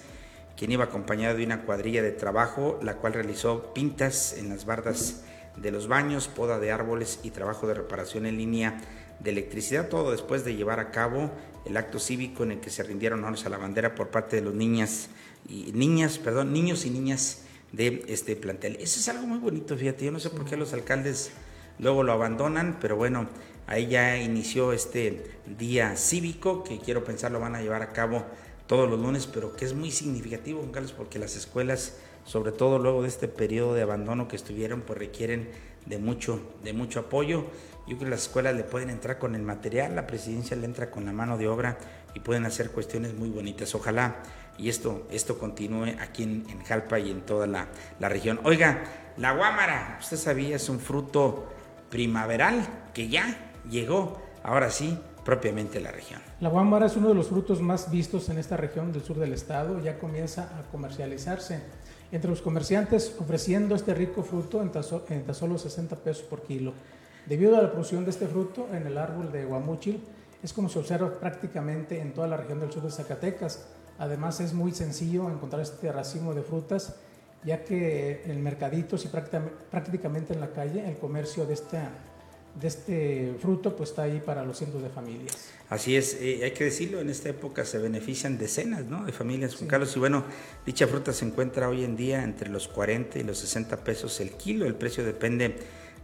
quien 0.61 0.73
iba 0.73 0.83
acompañado 0.83 1.37
de 1.37 1.43
una 1.43 1.63
cuadrilla 1.63 2.03
de 2.03 2.11
trabajo, 2.11 2.79
la 2.83 2.97
cual 2.97 3.13
realizó 3.13 3.73
pintas 3.73 4.33
en 4.37 4.49
las 4.49 4.65
bardas 4.65 5.23
de 5.57 5.71
los 5.71 5.87
baños, 5.87 6.27
poda 6.27 6.59
de 6.59 6.71
árboles 6.71 7.19
y 7.23 7.31
trabajo 7.31 7.65
de 7.65 7.73
reparación 7.73 8.27
en 8.27 8.37
línea 8.37 8.79
de 9.19 9.31
electricidad, 9.31 9.89
todo 9.89 10.11
después 10.11 10.45
de 10.45 10.53
llevar 10.53 10.79
a 10.79 10.91
cabo 10.91 11.31
el 11.65 11.77
acto 11.77 11.97
cívico 11.97 12.43
en 12.43 12.51
el 12.51 12.59
que 12.59 12.69
se 12.69 12.83
rindieron 12.83 13.21
honores 13.21 13.43
a 13.47 13.49
la 13.49 13.57
bandera 13.57 13.95
por 13.95 14.09
parte 14.09 14.35
de 14.35 14.43
los 14.43 14.53
niñas 14.53 15.09
y 15.49 15.71
niñas, 15.73 16.19
perdón, 16.19 16.53
niños 16.53 16.85
y 16.85 16.91
niñas 16.91 17.41
de 17.71 18.05
este 18.07 18.35
plantel. 18.35 18.75
Eso 18.75 18.99
es 18.99 19.09
algo 19.09 19.25
muy 19.25 19.39
bonito, 19.39 19.75
fíjate, 19.75 20.05
yo 20.05 20.11
no 20.11 20.19
sé 20.19 20.29
por 20.29 20.45
qué 20.45 20.57
los 20.57 20.73
alcaldes 20.73 21.31
luego 21.79 22.03
lo 22.03 22.11
abandonan, 22.11 22.77
pero 22.79 22.95
bueno, 22.97 23.27
ahí 23.65 23.87
ya 23.87 24.15
inició 24.15 24.73
este 24.73 25.25
día 25.57 25.95
cívico 25.95 26.63
que 26.63 26.77
quiero 26.77 27.03
pensar 27.03 27.31
lo 27.31 27.39
van 27.39 27.55
a 27.55 27.61
llevar 27.63 27.81
a 27.81 27.93
cabo 27.93 28.27
todos 28.71 28.89
los 28.89 29.01
lunes, 29.01 29.27
pero 29.27 29.53
que 29.53 29.65
es 29.65 29.73
muy 29.73 29.91
significativo, 29.91 30.65
Carlos, 30.71 30.93
porque 30.93 31.19
las 31.19 31.35
escuelas, 31.35 31.97
sobre 32.23 32.53
todo 32.53 32.79
luego 32.79 33.01
de 33.01 33.09
este 33.09 33.27
periodo 33.27 33.73
de 33.73 33.81
abandono 33.81 34.29
que 34.29 34.37
estuvieron, 34.37 34.79
pues 34.79 34.97
requieren 34.97 35.49
de 35.85 35.97
mucho, 35.97 36.39
de 36.63 36.71
mucho 36.71 37.01
apoyo. 37.01 37.47
Yo 37.85 37.97
creo 37.97 37.99
que 37.99 38.09
las 38.11 38.21
escuelas 38.21 38.55
le 38.55 38.63
pueden 38.63 38.89
entrar 38.89 39.19
con 39.19 39.35
el 39.35 39.41
material, 39.41 39.93
la 39.93 40.07
presidencia 40.07 40.55
le 40.55 40.63
entra 40.63 40.89
con 40.89 41.03
la 41.03 41.11
mano 41.11 41.37
de 41.37 41.49
obra 41.49 41.79
y 42.15 42.21
pueden 42.21 42.45
hacer 42.45 42.71
cuestiones 42.71 43.13
muy 43.13 43.27
bonitas. 43.29 43.75
Ojalá 43.75 44.23
y 44.57 44.69
esto, 44.69 45.05
esto 45.11 45.37
continúe 45.37 45.97
aquí 45.99 46.23
en, 46.23 46.63
Jalpa 46.63 46.97
y 46.97 47.11
en 47.11 47.23
toda 47.23 47.47
la, 47.47 47.67
la, 47.99 48.07
región. 48.07 48.39
Oiga, 48.45 48.83
la 49.17 49.33
guámara, 49.33 49.97
usted 49.99 50.15
sabía, 50.15 50.55
es 50.55 50.69
un 50.69 50.79
fruto 50.79 51.45
primaveral 51.89 52.65
que 52.93 53.09
ya 53.09 53.51
llegó, 53.69 54.21
ahora 54.43 54.71
sí, 54.71 54.97
propiamente 55.25 55.81
la 55.81 55.91
región. 55.91 56.30
La 56.41 56.49
guámara 56.49 56.87
es 56.87 56.97
uno 56.97 57.09
de 57.09 57.13
los 57.13 57.27
frutos 57.27 57.61
más 57.61 57.91
vistos 57.91 58.27
en 58.29 58.39
esta 58.39 58.57
región 58.57 58.91
del 58.91 59.03
sur 59.03 59.19
del 59.19 59.31
estado, 59.31 59.79
ya 59.79 59.99
comienza 59.99 60.49
a 60.57 60.63
comercializarse 60.71 61.59
entre 62.11 62.31
los 62.31 62.41
comerciantes 62.41 63.15
ofreciendo 63.19 63.75
este 63.75 63.93
rico 63.93 64.23
fruto 64.23 64.59
en 64.59 64.71
tan, 64.71 64.83
solo 65.35 65.59
60 65.59 65.95
pesos 65.97 66.23
por 66.23 66.41
kilo. 66.41 66.73
Debido 67.27 67.55
a 67.55 67.61
la 67.61 67.69
producción 67.71 68.05
de 68.05 68.09
este 68.09 68.25
fruto 68.25 68.67
en 68.73 68.87
el 68.87 68.97
árbol 68.97 69.31
de 69.31 69.45
Guamúchil, 69.45 70.01
es 70.41 70.51
como 70.51 70.67
se 70.67 70.79
observa 70.79 71.11
prácticamente 71.19 72.01
en 72.01 72.11
toda 72.11 72.27
la 72.27 72.37
región 72.37 72.59
del 72.59 72.71
sur 72.71 72.81
de 72.81 72.89
Zacatecas. 72.89 73.67
Además 73.99 74.39
es 74.39 74.51
muy 74.55 74.71
sencillo 74.71 75.29
encontrar 75.29 75.61
este 75.61 75.91
racimo 75.91 76.33
de 76.33 76.41
frutas, 76.41 76.95
ya 77.43 77.63
que 77.63 78.23
el 78.25 78.39
mercadito, 78.39 78.95
y 78.95 79.09
prácticamente 79.69 80.33
en 80.33 80.39
la 80.39 80.49
calle, 80.49 80.89
el 80.89 80.97
comercio 80.97 81.45
de 81.45 81.53
esta 81.53 81.91
de 82.59 82.67
este 82.67 83.35
fruto 83.39 83.75
pues 83.75 83.91
está 83.91 84.03
ahí 84.03 84.21
para 84.23 84.43
los 84.43 84.57
cientos 84.57 84.81
de 84.81 84.89
familias. 84.89 85.51
Así 85.69 85.95
es, 85.95 86.17
eh, 86.19 86.41
hay 86.43 86.51
que 86.51 86.65
decirlo, 86.65 86.99
en 86.99 87.09
esta 87.09 87.29
época 87.29 87.63
se 87.63 87.77
benefician 87.77 88.37
decenas 88.37 88.85
¿no? 88.85 89.05
de 89.05 89.13
familias, 89.13 89.55
Juan 89.55 89.69
Carlos, 89.69 89.95
y 89.95 89.99
bueno, 89.99 90.25
dicha 90.65 90.85
fruta 90.87 91.13
se 91.13 91.25
encuentra 91.25 91.69
hoy 91.69 91.83
en 91.83 91.95
día 91.95 92.23
entre 92.23 92.49
los 92.49 92.67
40 92.67 93.19
y 93.19 93.23
los 93.23 93.37
60 93.37 93.83
pesos 93.83 94.19
el 94.19 94.31
kilo, 94.31 94.65
el 94.65 94.75
precio 94.75 95.05
depende 95.05 95.55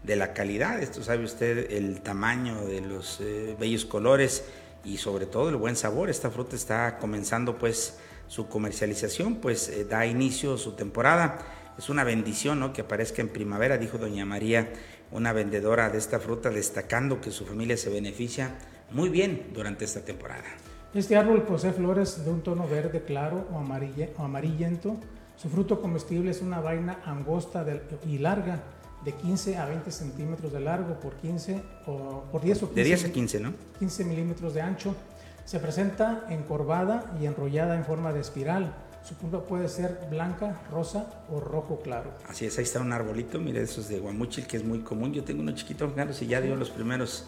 de 0.04 0.16
la 0.16 0.34
calidad, 0.34 0.82
esto 0.82 1.04
sabe 1.04 1.26
usted, 1.26 1.72
el 1.72 2.02
tamaño 2.02 2.66
de 2.66 2.80
los 2.80 3.20
eh, 3.20 3.58
bellos 3.60 3.86
colores 3.86 4.46
y 4.86 4.98
sobre 4.98 5.26
todo 5.26 5.50
el 5.50 5.58
buen 5.58 5.76
sabor, 5.76 6.10
esta 6.10 6.30
fruta 6.30 6.56
está 6.56 6.98
comenzando 6.98 7.58
pues 7.58 7.98
su 8.28 8.48
comercialización, 8.48 9.36
pues 9.36 9.68
eh, 9.68 9.84
da 9.84 10.06
inicio 10.06 10.58
su 10.58 10.74
temporada, 10.74 11.40
es 11.78 11.90
una 11.90 12.06
bendición 12.06 12.60
¿no? 12.62 12.72
que 12.72 12.82
aparezca 12.82 13.22
en 13.22 13.30
primavera, 13.30 13.78
dijo 13.78 13.98
doña 13.98 14.26
María 14.26 14.72
una 15.12 15.34
vendedora 15.34 15.90
de 15.90 15.98
esta 15.98 16.20
fruta, 16.20 16.50
destacando 16.50 17.22
que 17.22 17.32
su 17.32 17.46
familia 17.46 17.78
se 17.78 17.90
beneficia 17.90 18.56
muy 18.92 19.10
bien 19.10 19.52
durante 19.54 19.86
esta 19.86 20.02
temporada. 20.02 20.46
Este 20.94 21.16
árbol 21.16 21.44
posee 21.44 21.74
flores 21.74 22.24
de 22.24 22.32
un 22.32 22.42
tono 22.42 22.68
verde 22.68 23.04
claro 23.04 23.48
o, 23.52 23.60
amarillento. 24.24 24.98
Su 25.36 25.50
fruto 25.50 25.82
comestible 25.82 26.32
es 26.32 26.42
una 26.42 26.60
vaina 26.60 27.00
angosta 27.06 27.66
y 28.06 28.18
larga, 28.18 28.64
de 29.06 29.14
15 29.14 29.58
a 29.58 29.66
20 29.66 29.92
centímetros 29.92 30.52
de 30.52 30.60
largo 30.60 31.00
por 31.00 31.14
15 31.18 31.62
o 31.86 32.24
por 32.32 32.42
10 32.42 32.64
o 32.64 32.66
15. 32.68 32.76
De 32.76 32.84
10 32.84 33.06
a 33.06 33.12
15, 33.12 33.40
¿no? 33.40 33.54
15 33.80 34.06
milímetros 34.06 34.54
de 34.54 34.62
ancho. 34.62 34.96
Se 35.46 35.60
presenta 35.60 36.26
encorvada 36.30 37.16
y 37.22 37.26
enrollada 37.26 37.76
en 37.76 37.86
forma 37.86 38.12
de 38.12 38.22
espiral 38.22 38.74
su 39.08 39.16
punta 39.16 39.40
puede 39.40 39.70
ser 39.70 40.00
blanca, 40.10 40.62
rosa 40.70 41.24
o 41.32 41.40
rojo 41.40 41.80
claro. 41.82 42.12
Así 42.28 42.46
es, 42.46 42.58
ahí 42.58 42.66
está 42.66 42.82
un 42.82 42.92
arbolito, 42.92 43.40
mire, 43.40 43.62
esos 43.62 43.88
de 43.88 44.00
guamuchil 44.00 44.46
que 44.46 44.58
es 44.58 44.66
muy 44.66 44.80
común. 44.80 45.14
Yo 45.14 45.24
tengo 45.24 45.42
uno 45.42 45.54
chiquito, 45.54 45.94
Carlos, 45.96 46.22
y 46.22 46.28
ya 46.28 46.42
dio 46.42 46.58
los 46.58 46.72
primeros 46.72 47.26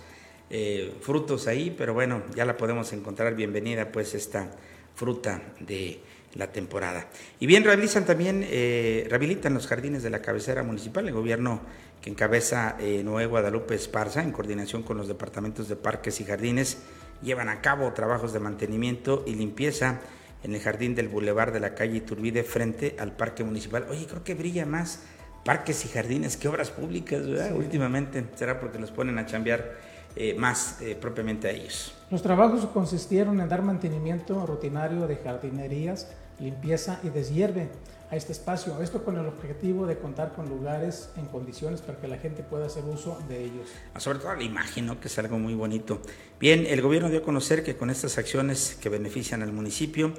eh, 0.50 0.94
frutos 1.00 1.48
ahí, 1.48 1.74
pero 1.78 1.94
bueno, 1.94 2.22
ya 2.36 2.44
la 2.44 2.58
podemos 2.58 2.92
encontrar. 2.92 3.34
Bienvenida 3.34 3.94
pues 3.94 4.14
esta 4.14 4.52
fruta 4.94 5.42
de 5.62 6.02
la 6.36 6.52
temporada. 6.52 7.08
Y 7.40 7.46
bien, 7.46 7.64
rehabilitan 7.64 8.06
también, 8.06 8.46
eh, 8.46 9.08
rehabilitan 9.10 9.54
los 9.54 9.66
jardines 9.66 10.04
de 10.04 10.10
la 10.10 10.22
cabecera 10.22 10.64
municipal, 10.64 11.08
el 11.08 11.14
gobierno 11.14 11.62
que 12.02 12.10
encabeza 12.10 12.76
eh, 12.80 13.04
Noé 13.06 13.26
Guadalupe 13.26 13.76
Esparza, 13.76 14.22
en 14.22 14.34
coordinación 14.34 14.84
con 14.84 14.98
los 14.98 15.08
departamentos 15.08 15.70
de 15.70 15.78
parques 15.78 16.20
y 16.20 16.26
jardines, 16.26 16.80
llevan 17.24 17.48
a 17.48 17.62
cabo 17.62 17.94
trabajos 17.94 18.34
de 18.34 18.40
mantenimiento 18.42 19.24
y 19.26 19.36
limpieza 19.36 20.02
en 20.44 20.56
el 20.56 20.62
jardín 20.62 20.96
del 20.96 21.08
Boulevard 21.08 21.52
de 21.54 21.60
la 21.60 21.76
calle 21.76 21.98
Iturbide 21.98 22.44
frente 22.44 22.96
al 23.00 23.12
parque 23.12 23.44
municipal. 23.44 23.86
Oye, 23.90 24.06
creo 24.08 24.24
que 24.24 24.36
brilla 24.36 24.66
más 24.66 25.04
parques 25.44 25.86
y 25.86 25.90
jardines 25.90 26.38
que 26.38 26.48
obras 26.48 26.70
públicas, 26.70 27.26
¿verdad? 27.28 27.56
Últimamente, 27.56 28.26
será 28.36 28.60
porque 28.60 28.80
los 28.80 28.92
ponen 28.92 29.18
a 29.18 29.26
chambear 29.26 29.78
eh, 30.16 30.34
más 30.34 30.82
eh, 30.82 30.98
propiamente 31.00 31.48
a 31.48 31.52
ellos. 31.52 31.94
Los 32.10 32.22
trabajos 32.22 32.66
consistieron 32.68 33.40
en 33.40 33.50
dar 33.50 33.62
mantenimiento 33.62 34.46
rutinario 34.46 35.08
de 35.08 35.18
jardinerías, 35.18 36.08
limpieza 36.40 37.00
y 37.04 37.10
deshierve 37.10 37.70
a 38.12 38.16
este 38.16 38.32
espacio. 38.32 38.82
Esto 38.82 39.04
con 39.04 39.18
el 39.18 39.26
objetivo 39.26 39.86
de 39.86 39.98
contar 39.98 40.34
con 40.34 40.50
lugares 40.50 41.10
en 41.16 41.26
condiciones 41.26 41.82
para 41.82 42.00
que 42.00 42.08
la 42.08 42.18
gente 42.18 42.44
pueda 42.44 42.66
hacer 42.66 42.84
uso 42.86 43.20
de 43.28 43.44
ellos. 43.44 43.70
Ah, 43.94 44.00
sobre 44.00 44.20
todo 44.20 44.34
la 44.36 44.44
imagen, 44.44 44.96
que 44.98 45.08
es 45.08 45.20
algo 45.20 45.38
muy 45.38 45.54
bonito. 45.54 46.02
Bien, 46.40 46.66
el 46.66 46.82
gobierno 46.82 47.10
dio 47.10 47.20
a 47.20 47.24
conocer 47.24 47.64
que 47.64 47.78
con 47.78 47.90
estas 47.90 48.18
acciones 48.18 48.78
que 48.82 48.90
benefician 48.90 49.44
al 49.44 49.54
municipio 49.54 50.14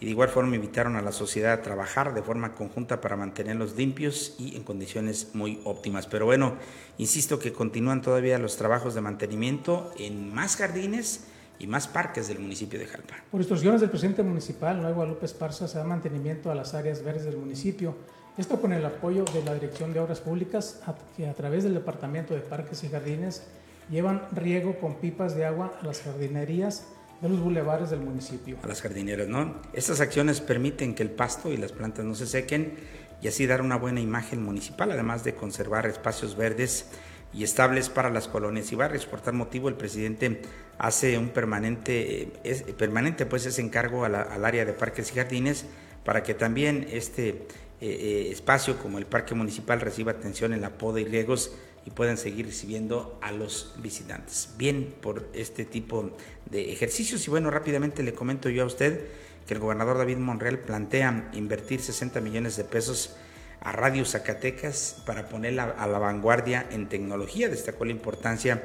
y 0.00 0.04
de 0.04 0.10
igual 0.10 0.28
forma 0.28 0.56
invitaron 0.56 0.96
a 0.96 1.02
la 1.02 1.12
sociedad 1.12 1.52
a 1.52 1.62
trabajar 1.62 2.14
de 2.14 2.22
forma 2.22 2.54
conjunta 2.54 3.00
para 3.00 3.16
mantenerlos 3.16 3.76
limpios 3.76 4.34
y 4.38 4.56
en 4.56 4.62
condiciones 4.62 5.30
muy 5.34 5.60
óptimas. 5.64 6.06
Pero 6.06 6.26
bueno, 6.26 6.56
insisto 6.98 7.38
que 7.38 7.52
continúan 7.52 8.02
todavía 8.02 8.38
los 8.38 8.56
trabajos 8.56 8.94
de 8.94 9.00
mantenimiento 9.00 9.92
en 9.98 10.34
más 10.34 10.56
jardines 10.56 11.24
y 11.58 11.66
más 11.66 11.88
parques 11.88 12.28
del 12.28 12.38
municipio 12.38 12.78
de 12.78 12.86
Jalpa. 12.86 13.16
Por 13.30 13.40
instrucciones 13.40 13.80
del 13.80 13.90
presidente 13.90 14.22
municipal, 14.22 14.80
Nuevo 14.80 14.96
Guadalupe 14.96 15.26
Esparza, 15.26 15.68
se 15.68 15.78
da 15.78 15.84
mantenimiento 15.84 16.50
a 16.50 16.54
las 16.54 16.74
áreas 16.74 17.02
verdes 17.02 17.24
del 17.24 17.36
municipio. 17.36 17.94
Esto 18.36 18.60
con 18.60 18.72
el 18.72 18.84
apoyo 18.84 19.24
de 19.24 19.42
la 19.42 19.54
Dirección 19.54 19.92
de 19.92 20.00
Obras 20.00 20.20
Públicas, 20.20 20.80
que 21.16 21.26
a 21.26 21.34
través 21.34 21.64
del 21.64 21.74
Departamento 21.74 22.34
de 22.34 22.40
Parques 22.40 22.84
y 22.84 22.88
Jardines 22.88 23.42
llevan 23.90 24.22
riego 24.32 24.78
con 24.78 24.96
pipas 24.96 25.34
de 25.34 25.46
agua 25.46 25.72
a 25.80 25.86
las 25.86 26.02
jardinerías 26.02 26.84
de 27.20 27.28
los 27.30 27.40
bulevares 27.40 27.88
del 27.90 28.00
municipio. 28.00 28.58
A 28.62 28.66
las 28.66 28.82
jardineras, 28.82 29.28
¿no? 29.28 29.54
Estas 29.72 30.00
acciones 30.00 30.40
permiten 30.40 30.94
que 30.94 31.02
el 31.02 31.10
pasto 31.10 31.50
y 31.50 31.56
las 31.56 31.72
plantas 31.72 32.04
no 32.04 32.14
se 32.14 32.26
sequen 32.26 32.74
y 33.22 33.28
así 33.28 33.46
dar 33.46 33.62
una 33.62 33.76
buena 33.76 34.00
imagen 34.00 34.42
municipal, 34.42 34.92
además 34.92 35.24
de 35.24 35.34
conservar 35.34 35.86
espacios 35.86 36.36
verdes 36.36 36.90
y 37.32 37.44
estables 37.44 37.88
para 37.88 38.10
las 38.10 38.28
colonias 38.28 38.72
y 38.72 38.76
barrios. 38.76 39.06
Por 39.06 39.20
tal 39.20 39.34
motivo, 39.34 39.68
el 39.68 39.74
presidente 39.74 40.42
hace 40.78 41.18
un 41.18 41.30
permanente, 41.30 42.32
es, 42.44 42.62
permanente 42.62 43.26
pues 43.26 43.46
ese 43.46 43.62
encargo 43.62 44.04
al 44.04 44.44
área 44.44 44.64
de 44.64 44.72
parques 44.72 45.12
y 45.12 45.14
jardines 45.14 45.66
para 46.04 46.22
que 46.22 46.34
también 46.34 46.86
este 46.90 47.28
eh, 47.28 47.46
eh, 47.80 48.28
espacio 48.30 48.78
como 48.78 48.98
el 48.98 49.04
parque 49.04 49.34
municipal 49.34 49.80
reciba 49.80 50.12
atención 50.12 50.54
en 50.54 50.62
la 50.62 50.78
poda 50.78 51.00
y 51.00 51.04
riegos 51.04 51.52
y 51.84 51.90
puedan 51.90 52.16
seguir 52.16 52.46
recibiendo 52.46 53.18
a 53.20 53.32
los 53.32 53.74
visitantes. 53.78 54.54
Bien 54.56 54.94
por 55.00 55.28
este 55.34 55.64
tipo 55.64 56.16
de 56.50 56.72
ejercicios 56.72 57.26
y 57.26 57.30
bueno, 57.30 57.50
rápidamente 57.50 58.02
le 58.02 58.14
comento 58.14 58.48
yo 58.48 58.62
a 58.62 58.66
usted 58.66 59.06
que 59.46 59.54
el 59.54 59.60
gobernador 59.60 59.98
David 59.98 60.16
Monreal 60.16 60.58
plantea 60.58 61.30
invertir 61.34 61.80
60 61.80 62.20
millones 62.20 62.56
de 62.56 62.64
pesos 62.64 63.14
a 63.60 63.72
Radio 63.72 64.04
Zacatecas 64.04 65.02
para 65.06 65.28
ponerla 65.28 65.74
a 65.78 65.86
la 65.86 65.98
vanguardia 65.98 66.66
en 66.70 66.88
tecnología. 66.88 67.48
Destacó 67.48 67.84
la 67.84 67.92
importancia 67.92 68.62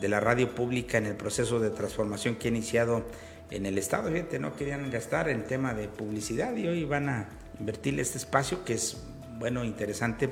de 0.00 0.08
la 0.08 0.20
radio 0.20 0.54
pública 0.54 0.98
en 0.98 1.06
el 1.06 1.14
proceso 1.14 1.60
de 1.60 1.70
transformación 1.70 2.36
que 2.36 2.48
ha 2.48 2.50
iniciado 2.50 3.04
en 3.50 3.66
el 3.66 3.78
Estado. 3.78 4.10
Fíjate, 4.10 4.38
no 4.38 4.56
querían 4.56 4.90
gastar 4.90 5.28
en 5.28 5.46
tema 5.46 5.74
de 5.74 5.88
publicidad 5.88 6.56
y 6.56 6.66
hoy 6.66 6.84
van 6.84 7.08
a 7.08 7.28
invertirle 7.60 8.02
este 8.02 8.18
espacio 8.18 8.64
que 8.64 8.74
es, 8.74 9.02
bueno, 9.38 9.64
interesante 9.64 10.28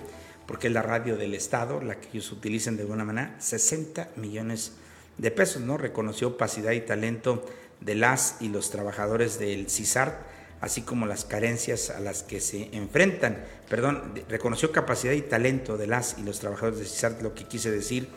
porque 0.47 0.67
es 0.67 0.73
la 0.73 0.83
radio 0.83 1.17
del 1.17 1.35
Estado, 1.35 1.81
la 1.81 2.01
que 2.01 2.09
ellos 2.09 2.33
utilizan 2.33 2.77
de 2.77 2.83
alguna 2.83 3.05
manera, 3.05 3.37
60 3.39 4.09
millones 4.17 4.73
de 5.17 5.31
pesos, 5.31 5.63
¿no? 5.63 5.77
Reconoció 5.77 6.33
capacidad 6.33 6.73
y 6.73 6.81
talento 6.81 7.47
de 7.81 7.95
las 7.95 8.37
y 8.41 8.49
los 8.49 8.71
trabajadores 8.71 9.39
del 9.39 9.71
CISART 9.71 10.15
así 10.61 10.83
como 10.83 11.07
las 11.07 11.25
carencias 11.25 11.91
a 11.91 12.01
las 12.01 12.23
que 12.23 12.41
se 12.41 12.69
enfrentan. 12.73 13.45
Perdón, 13.69 14.15
reconoció 14.29 14.73
capacidad 14.73 15.13
y 15.13 15.23
talento 15.23 15.77
de 15.77 15.87
las 15.87 16.17
y 16.19 16.23
los 16.23 16.41
trabajadores 16.41 16.79
de 16.79 16.85
CISART, 16.87 17.23
lo 17.23 17.35
que 17.35 17.45
quise 17.45 17.71
decir, 17.71 18.09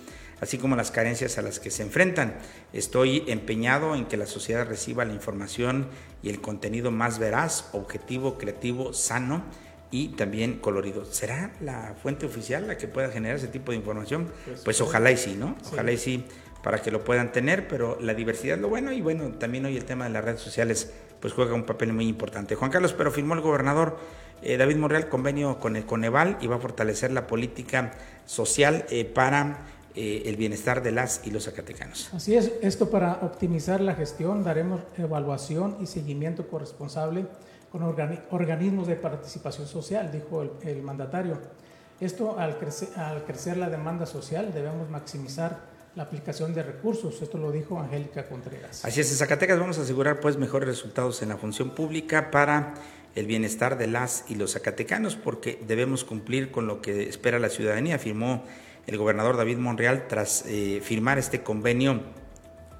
así 0.41 0.57
como 0.57 0.75
las 0.75 0.91
carencias 0.91 1.37
a 1.37 1.41
las 1.41 1.59
que 1.59 1.71
se 1.71 1.83
enfrentan. 1.83 2.35
Estoy 2.73 3.23
empeñado 3.27 3.95
en 3.95 4.05
que 4.05 4.17
la 4.17 4.25
sociedad 4.25 4.67
reciba 4.67 5.05
la 5.05 5.13
información 5.13 5.87
y 6.21 6.29
el 6.29 6.41
contenido 6.41 6.91
más 6.91 7.19
veraz, 7.19 7.69
objetivo, 7.71 8.37
creativo, 8.37 8.93
sano 8.93 9.43
y 9.89 10.09
también 10.09 10.59
colorido. 10.59 11.05
¿Será 11.05 11.53
la 11.61 11.95
fuente 12.01 12.25
oficial 12.25 12.67
la 12.67 12.77
que 12.77 12.87
pueda 12.87 13.09
generar 13.09 13.37
ese 13.37 13.47
tipo 13.47 13.71
de 13.71 13.77
información? 13.77 14.31
Pues, 14.45 14.61
pues 14.61 14.81
ojalá 14.81 15.11
y 15.11 15.17
sí, 15.17 15.35
¿no? 15.37 15.55
Ojalá 15.71 15.91
y 15.91 15.97
sí 15.97 16.25
para 16.63 16.81
que 16.81 16.89
lo 16.91 17.03
puedan 17.03 17.31
tener, 17.31 17.67
pero 17.67 17.97
la 17.99 18.13
diversidad 18.13 18.55
es 18.55 18.61
lo 18.61 18.69
bueno 18.69 18.91
y 18.93 19.01
bueno, 19.01 19.33
también 19.33 19.65
hoy 19.65 19.75
el 19.75 19.83
tema 19.83 20.05
de 20.05 20.11
las 20.11 20.23
redes 20.23 20.39
sociales 20.39 20.93
pues 21.23 21.31
juega 21.31 21.53
un 21.53 21.63
papel 21.63 21.93
muy 21.93 22.05
importante. 22.05 22.55
Juan 22.55 22.69
Carlos, 22.69 22.91
pero 22.91 23.09
firmó 23.09 23.33
el 23.33 23.39
gobernador 23.39 23.97
eh, 24.41 24.57
David 24.57 24.75
Monreal 24.75 25.07
convenio 25.07 25.57
con 25.57 25.77
el 25.77 25.85
Coneval 25.85 26.37
y 26.41 26.47
va 26.47 26.57
a 26.57 26.59
fortalecer 26.59 27.13
la 27.13 27.27
política 27.27 27.93
social 28.25 28.85
eh, 28.89 29.05
para 29.05 29.59
eh, 29.95 30.23
el 30.25 30.35
bienestar 30.35 30.83
de 30.83 30.91
las 30.91 31.25
y 31.25 31.31
los 31.31 31.45
zacatecanos. 31.45 32.13
Así 32.13 32.35
es, 32.35 32.51
esto 32.61 32.89
para 32.89 33.19
optimizar 33.21 33.79
la 33.79 33.95
gestión, 33.95 34.43
daremos 34.43 34.81
evaluación 34.97 35.77
y 35.79 35.85
seguimiento 35.85 36.49
corresponsable 36.49 37.25
con 37.71 37.83
organismos 37.83 38.87
de 38.87 38.97
participación 38.97 39.65
social, 39.65 40.11
dijo 40.11 40.41
el, 40.61 40.83
mandatario. 40.83 41.39
Esto 42.01 42.37
al 42.37 42.57
al 42.97 43.23
crecer 43.23 43.55
la 43.55 43.69
demanda 43.69 44.05
social 44.05 44.53
debemos 44.53 44.89
maximizar 44.89 45.72
la 45.95 46.03
aplicación 46.03 46.53
de 46.53 46.63
recursos. 46.63 47.21
Esto 47.21 47.37
lo 47.37 47.51
dijo 47.51 47.79
Angélica 47.79 48.27
Contreras. 48.27 48.83
Así 48.83 49.01
es, 49.01 49.11
en 49.11 49.17
Zacatecas 49.17 49.59
vamos 49.59 49.77
a 49.77 49.83
asegurar 49.83 50.19
pues 50.19 50.37
mejores 50.37 50.67
resultados 50.67 51.21
en 51.21 51.29
la 51.29 51.37
función 51.37 51.71
pública 51.71 52.31
para 52.31 52.73
el 53.15 53.27
bienestar 53.27 53.77
de 53.77 53.87
las 53.87 54.25
y 54.27 54.35
los 54.35 54.53
zacatecanos, 54.53 55.15
porque 55.15 55.59
debemos 55.67 56.03
cumplir 56.03 56.51
con 56.51 56.65
lo 56.65 56.81
que 56.81 57.07
espera 57.07 57.37
la 57.37 57.49
ciudadanía, 57.49 57.95
afirmó 57.95 58.43
el 58.87 58.97
gobernador 58.97 59.37
David 59.37 59.57
Monreal 59.57 60.07
tras 60.07 60.45
eh, 60.47 60.81
firmar 60.83 61.19
este 61.19 61.43
convenio 61.43 62.01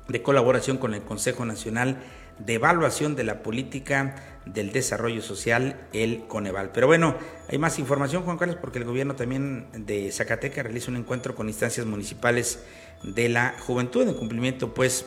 de 0.07 0.21
colaboración 0.21 0.77
con 0.77 0.93
el 0.93 1.03
Consejo 1.03 1.45
Nacional 1.45 2.01
de 2.39 2.55
Evaluación 2.55 3.15
de 3.15 3.23
la 3.23 3.43
Política 3.43 4.15
del 4.45 4.71
Desarrollo 4.71 5.21
Social, 5.21 5.87
el 5.93 6.25
Coneval. 6.27 6.71
Pero 6.73 6.87
bueno, 6.87 7.15
hay 7.47 7.57
más 7.57 7.79
información, 7.79 8.23
Juan 8.23 8.37
Carlos, 8.37 8.57
porque 8.59 8.79
el 8.79 8.85
gobierno 8.85 9.15
también 9.15 9.67
de 9.73 10.11
Zacatecas 10.11 10.63
realiza 10.63 10.91
un 10.91 10.97
encuentro 10.97 11.35
con 11.35 11.47
instancias 11.47 11.85
municipales 11.85 12.63
de 13.01 13.29
la 13.29 13.55
juventud 13.59 14.07
en 14.07 14.13
cumplimiento 14.13 14.73
pues 14.73 15.05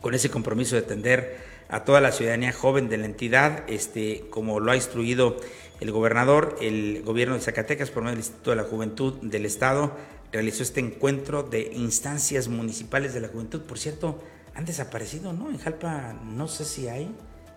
con 0.00 0.14
ese 0.14 0.30
compromiso 0.30 0.76
de 0.76 0.82
atender 0.82 1.38
a 1.68 1.84
toda 1.84 2.00
la 2.00 2.12
ciudadanía 2.12 2.52
joven 2.52 2.88
de 2.88 2.98
la 2.98 3.06
entidad, 3.06 3.64
este, 3.68 4.26
como 4.30 4.60
lo 4.60 4.70
ha 4.70 4.76
instruido 4.76 5.36
el 5.80 5.90
gobernador, 5.90 6.56
el 6.60 7.02
gobierno 7.02 7.34
de 7.34 7.40
Zacatecas 7.40 7.90
por 7.90 8.02
medio 8.02 8.12
del 8.12 8.20
Instituto 8.20 8.50
de 8.50 8.56
la 8.56 8.64
Juventud 8.64 9.14
del 9.22 9.44
Estado 9.44 9.92
realizó 10.32 10.62
este 10.62 10.80
encuentro 10.80 11.42
de 11.42 11.72
instancias 11.74 12.48
municipales 12.48 13.14
de 13.14 13.20
la 13.20 13.28
juventud. 13.28 13.62
Por 13.62 13.78
cierto, 13.78 14.20
han 14.54 14.64
desaparecido, 14.64 15.32
¿no? 15.32 15.48
En 15.48 15.58
Jalpa 15.58 16.12
no 16.12 16.48
sé 16.48 16.64
si 16.64 16.88
hay 16.88 17.08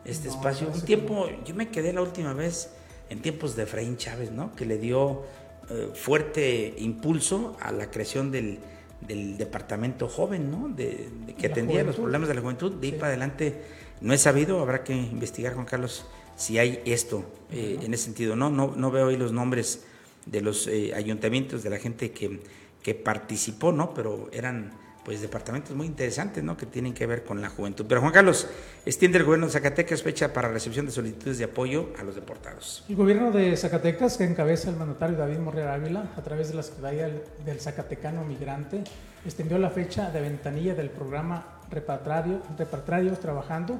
este 0.05 0.29
espacio. 0.29 0.69
Un 0.73 0.81
tiempo, 0.81 1.27
yo 1.43 1.55
me 1.55 1.69
quedé 1.69 1.91
la 1.91 2.01
última 2.01 2.33
vez 2.33 2.69
en 3.09 3.21
tiempos 3.21 3.55
de 3.55 3.63
Efraín 3.63 3.97
Chávez, 3.97 4.31
¿no? 4.31 4.55
Que 4.55 4.65
le 4.65 4.77
dio 4.77 5.23
eh, 5.69 5.89
fuerte 5.95 6.75
impulso 6.77 7.57
a 7.59 7.71
la 7.71 7.89
creación 7.89 8.31
del, 8.31 8.59
del 9.01 9.37
departamento 9.37 10.07
joven, 10.07 10.51
¿no? 10.51 10.69
De, 10.69 11.09
que 11.37 11.47
atendía 11.47 11.83
los 11.83 11.97
problemas 11.97 12.27
de 12.27 12.35
la 12.35 12.41
juventud. 12.41 12.71
De 12.73 12.87
ahí 12.87 12.93
para 12.93 13.07
adelante 13.07 13.61
no 14.01 14.13
he 14.13 14.17
sabido, 14.17 14.59
habrá 14.59 14.83
que 14.83 14.93
investigar, 14.93 15.53
Juan 15.53 15.65
Carlos, 15.65 16.05
si 16.35 16.57
hay 16.57 16.81
esto 16.85 17.25
eh, 17.51 17.79
en 17.81 17.93
ese 17.93 18.05
sentido. 18.05 18.35
No, 18.35 18.49
no, 18.49 18.73
no 18.75 18.91
veo 18.91 19.07
hoy 19.07 19.17
los 19.17 19.31
nombres 19.31 19.85
de 20.25 20.41
los 20.41 20.67
eh, 20.67 20.93
ayuntamientos, 20.95 21.63
de 21.63 21.69
la 21.69 21.77
gente 21.77 22.11
que, 22.11 22.41
que 22.83 22.95
participó, 22.95 23.71
¿no? 23.71 23.93
Pero 23.93 24.29
eran 24.31 24.73
pues 25.07 25.21
departamentos 25.21 25.73
muy 25.73 25.87
interesantes, 25.87 26.43
¿no? 26.43 26.57
Que 26.57 26.65
tienen 26.65 26.93
que 26.93 27.05
ver 27.07 27.23
con 27.23 27.41
la 27.41 27.47
juventud. 27.47 27.85
Pero 27.87 28.01
Juan 28.01 28.11
Carlos, 28.11 28.45
extiende 28.85 29.17
el 29.17 29.23
gobierno 29.23 29.45
de 29.45 29.53
Zacatecas 29.53 30.03
fecha 30.03 30.33
para 30.33 30.49
recepción 30.49 30.85
de 30.85 30.91
solicitudes 30.91 31.37
de 31.37 31.45
apoyo 31.45 31.93
a 31.97 32.03
los 32.03 32.13
deportados. 32.13 32.83
El 32.89 32.97
gobierno 32.97 33.31
de 33.31 33.55
Zacatecas, 33.55 34.17
que 34.17 34.25
encabeza 34.25 34.69
el 34.69 34.75
mandatario 34.75 35.15
David 35.15 35.37
Morrea 35.37 35.73
Ávila, 35.75 36.11
a 36.17 36.21
través 36.23 36.49
de 36.49 36.55
la 36.55 36.63
Secretaría 36.63 37.09
del 37.45 37.61
Zacatecano 37.61 38.25
Migrante, 38.25 38.83
extendió 39.23 39.57
la 39.57 39.69
fecha 39.69 40.11
de 40.11 40.19
ventanilla 40.19 40.75
del 40.75 40.89
programa 40.89 41.61
Repatriario, 41.71 42.41
Repatriados 42.57 43.21
Trabajando. 43.21 43.79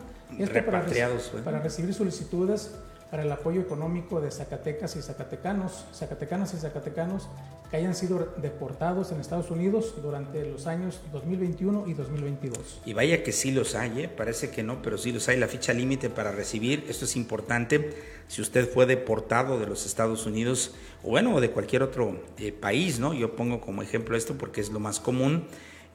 Para 1.44 1.60
recibir 1.60 1.94
solicitudes 1.94 2.72
para 3.10 3.24
el 3.24 3.32
apoyo 3.32 3.62
económico 3.62 4.20
de 4.20 4.32
Zacatecas 4.32 4.96
y 4.96 5.02
Zacatecanos, 5.02 5.86
Zacatecanas 5.94 6.54
y 6.54 6.58
Zacatecanos 6.58 7.30
que 7.70 7.78
hayan 7.78 7.96
sido 7.96 8.34
deportados 8.38 9.12
en 9.12 9.20
Estados 9.20 9.52
Unidos 9.52 9.96
durante 10.02 10.46
los 10.46 10.68
años 10.68 11.02
2021 11.12 11.86
y 11.88 11.94
2022. 11.94 12.82
Y 12.86 12.94
vaya 12.94 13.24
que 13.24 13.32
sí 13.32 13.52
los 13.52 13.76
hay, 13.76 14.04
¿eh? 14.04 14.10
parece 14.10 14.50
que 14.52 14.64
no, 14.64 14.82
pero 14.82 14.98
sí 14.98 15.12
los 15.12 15.28
hay. 15.28 15.38
La 15.38 15.48
ficha 15.48 15.74
límite 15.74 16.10
para 16.10 16.32
recibir, 16.32 16.86
esto 16.88 17.06
es 17.06 17.16
importante, 17.16 17.94
si 18.28 18.42
usted 18.42 18.70
fue 18.70 18.86
deportado 18.86 19.60
de 19.60 19.68
los 19.68 19.86
Estados 19.86 20.26
Unidos 20.26 20.76
o 21.04 21.10
bueno, 21.10 21.40
de 21.42 21.52
cualquier 21.52 21.84
otro 21.84 22.22
eh, 22.38 22.52
país, 22.52 23.00
¿no? 23.00 23.14
Yo 23.14 23.36
pongo 23.36 23.60
como 23.60 23.82
ejemplo 23.82 24.16
esto 24.16 24.38
porque 24.38 24.62
es 24.62 24.70
lo 24.70 24.80
más 24.80 25.00
común. 25.00 25.48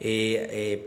Eh, 0.04 0.84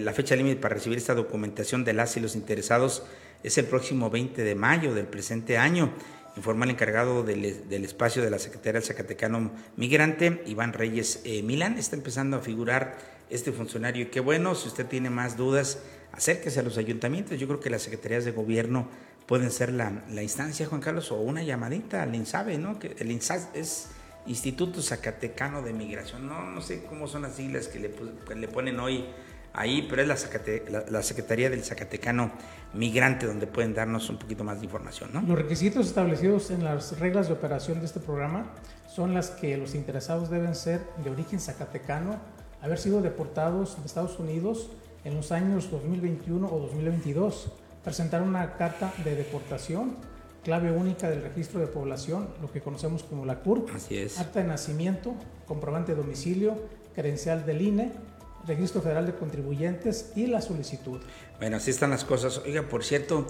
la 0.00 0.12
fecha 0.14 0.34
límite 0.36 0.60
para 0.60 0.74
recibir 0.74 0.96
esta 0.96 1.14
documentación 1.14 1.84
de 1.84 1.92
las 1.92 2.16
y 2.16 2.20
los 2.20 2.34
interesados 2.34 3.02
es 3.44 3.56
el 3.58 3.66
próximo 3.66 4.10
20 4.10 4.42
de 4.42 4.54
mayo 4.56 4.94
del 4.94 5.06
presente 5.06 5.56
año 5.56 5.92
informa 6.36 6.64
el 6.64 6.72
encargado 6.72 7.22
del, 7.22 7.44
espacio 7.44 8.22
de 8.22 8.30
la 8.30 8.38
Secretaría 8.38 8.80
del 8.80 8.82
Zacatecano 8.82 9.52
Migrante, 9.76 10.42
Iván 10.46 10.72
Reyes 10.72 11.20
eh, 11.24 11.42
Milán. 11.42 11.78
Está 11.78 11.96
empezando 11.96 12.36
a 12.36 12.40
figurar 12.40 12.98
este 13.30 13.52
funcionario 13.52 14.04
y 14.04 14.06
qué 14.06 14.20
bueno, 14.20 14.54
si 14.54 14.68
usted 14.68 14.86
tiene 14.86 15.10
más 15.10 15.36
dudas, 15.36 15.80
acérquese 16.12 16.60
a 16.60 16.62
los 16.62 16.76
ayuntamientos. 16.76 17.38
Yo 17.38 17.46
creo 17.46 17.60
que 17.60 17.70
las 17.70 17.82
secretarías 17.82 18.24
de 18.24 18.32
gobierno 18.32 18.88
pueden 19.26 19.50
ser 19.50 19.72
la, 19.72 20.02
instancia, 20.22 20.66
Juan 20.66 20.80
Carlos, 20.80 21.10
o 21.12 21.16
una 21.16 21.42
llamadita 21.42 22.02
al 22.02 22.14
INSABE, 22.14 22.58
¿no? 22.58 22.78
El 22.98 23.10
INSABE 23.10 23.46
es 23.54 23.88
Instituto 24.26 24.82
Zacatecano 24.82 25.62
de 25.62 25.72
Migración. 25.72 26.26
No, 26.26 26.50
no 26.50 26.60
sé 26.62 26.82
cómo 26.84 27.06
son 27.06 27.22
las 27.22 27.36
siglas 27.36 27.68
que 27.68 27.78
le, 27.78 27.90
que 28.26 28.34
le 28.34 28.48
ponen 28.48 28.80
hoy 28.80 29.04
ahí, 29.54 29.86
pero 29.88 30.02
es 30.02 30.08
la, 30.70 30.84
la, 30.90 31.02
Secretaría 31.02 31.48
del 31.48 31.62
Zacatecano 31.62 32.32
Migrante 32.74 33.26
donde 33.26 33.46
pueden 33.46 33.72
darnos 33.72 34.10
un 34.10 34.18
poquito 34.18 34.44
más 34.44 34.58
de 34.58 34.66
información. 34.66 35.10
¿no? 35.12 35.22
Los 35.22 35.38
requisitos 35.38 35.86
establecidos 35.86 36.50
en 36.50 36.64
las 36.64 36.98
reglas 36.98 37.28
de 37.28 37.34
operación 37.34 37.78
de 37.78 37.86
este 37.86 38.00
programa 38.00 38.52
son 38.88 39.14
las 39.14 39.30
que 39.30 39.56
los 39.56 39.74
interesados 39.74 40.28
deben 40.28 40.54
ser 40.54 40.80
de 41.02 41.10
origen 41.10 41.40
zacatecano, 41.40 42.16
haber 42.60 42.78
sido 42.78 43.00
deportados 43.00 43.78
de 43.78 43.86
Estados 43.86 44.18
Unidos 44.18 44.70
en 45.04 45.14
los 45.14 45.30
años 45.32 45.70
2021 45.70 46.46
o 46.46 46.58
2022, 46.58 47.52
presentar 47.84 48.22
una 48.22 48.56
carta 48.56 48.92
de 49.04 49.14
deportación, 49.14 49.96
clave 50.42 50.72
única 50.72 51.08
del 51.08 51.22
registro 51.22 51.60
de 51.60 51.66
población, 51.66 52.28
lo 52.42 52.50
que 52.50 52.60
conocemos 52.60 53.04
como 53.04 53.24
la 53.24 53.40
CURP, 53.40 53.70
acta 54.18 54.40
de 54.40 54.46
nacimiento, 54.46 55.14
comprobante 55.46 55.94
de 55.94 56.02
domicilio, 56.02 56.58
credencial 56.94 57.44
del 57.46 57.62
INE, 57.62 57.92
Registro 58.46 58.82
Federal 58.82 59.06
de 59.06 59.14
Contribuyentes 59.14 60.12
y 60.16 60.26
la 60.26 60.40
solicitud. 60.40 61.00
Bueno, 61.38 61.56
así 61.56 61.70
están 61.70 61.90
las 61.90 62.04
cosas. 62.04 62.38
Oiga, 62.44 62.62
por 62.62 62.84
cierto, 62.84 63.26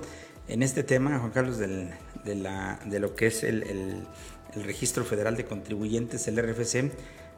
en 0.48 0.62
este 0.62 0.82
tema, 0.82 1.18
Juan 1.18 1.30
Carlos, 1.30 1.58
del, 1.58 1.90
de, 2.24 2.34
la, 2.34 2.80
de, 2.84 3.00
lo 3.00 3.14
que 3.14 3.26
es 3.26 3.44
el, 3.44 4.06
Registro 4.54 5.04
Federal 5.04 5.36
de 5.36 5.44
Contribuyentes, 5.44 6.28
el 6.28 6.40
RFC, 6.40 6.92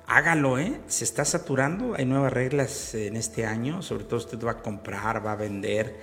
hágalo, 0.07 0.59
¿eh? 0.59 0.79
Se 0.87 1.05
está 1.05 1.25
saturando, 1.25 1.95
hay 1.95 2.05
nuevas 2.05 2.31
reglas 2.31 2.95
en 2.95 3.17
este 3.17 3.47
año, 3.47 3.81
sobre 3.81 4.05
todo 4.05 4.19
usted 4.19 4.39
va 4.45 4.51
a 4.51 4.62
comprar, 4.62 5.25
va 5.25 5.33
a 5.33 5.37
vender, 5.37 5.97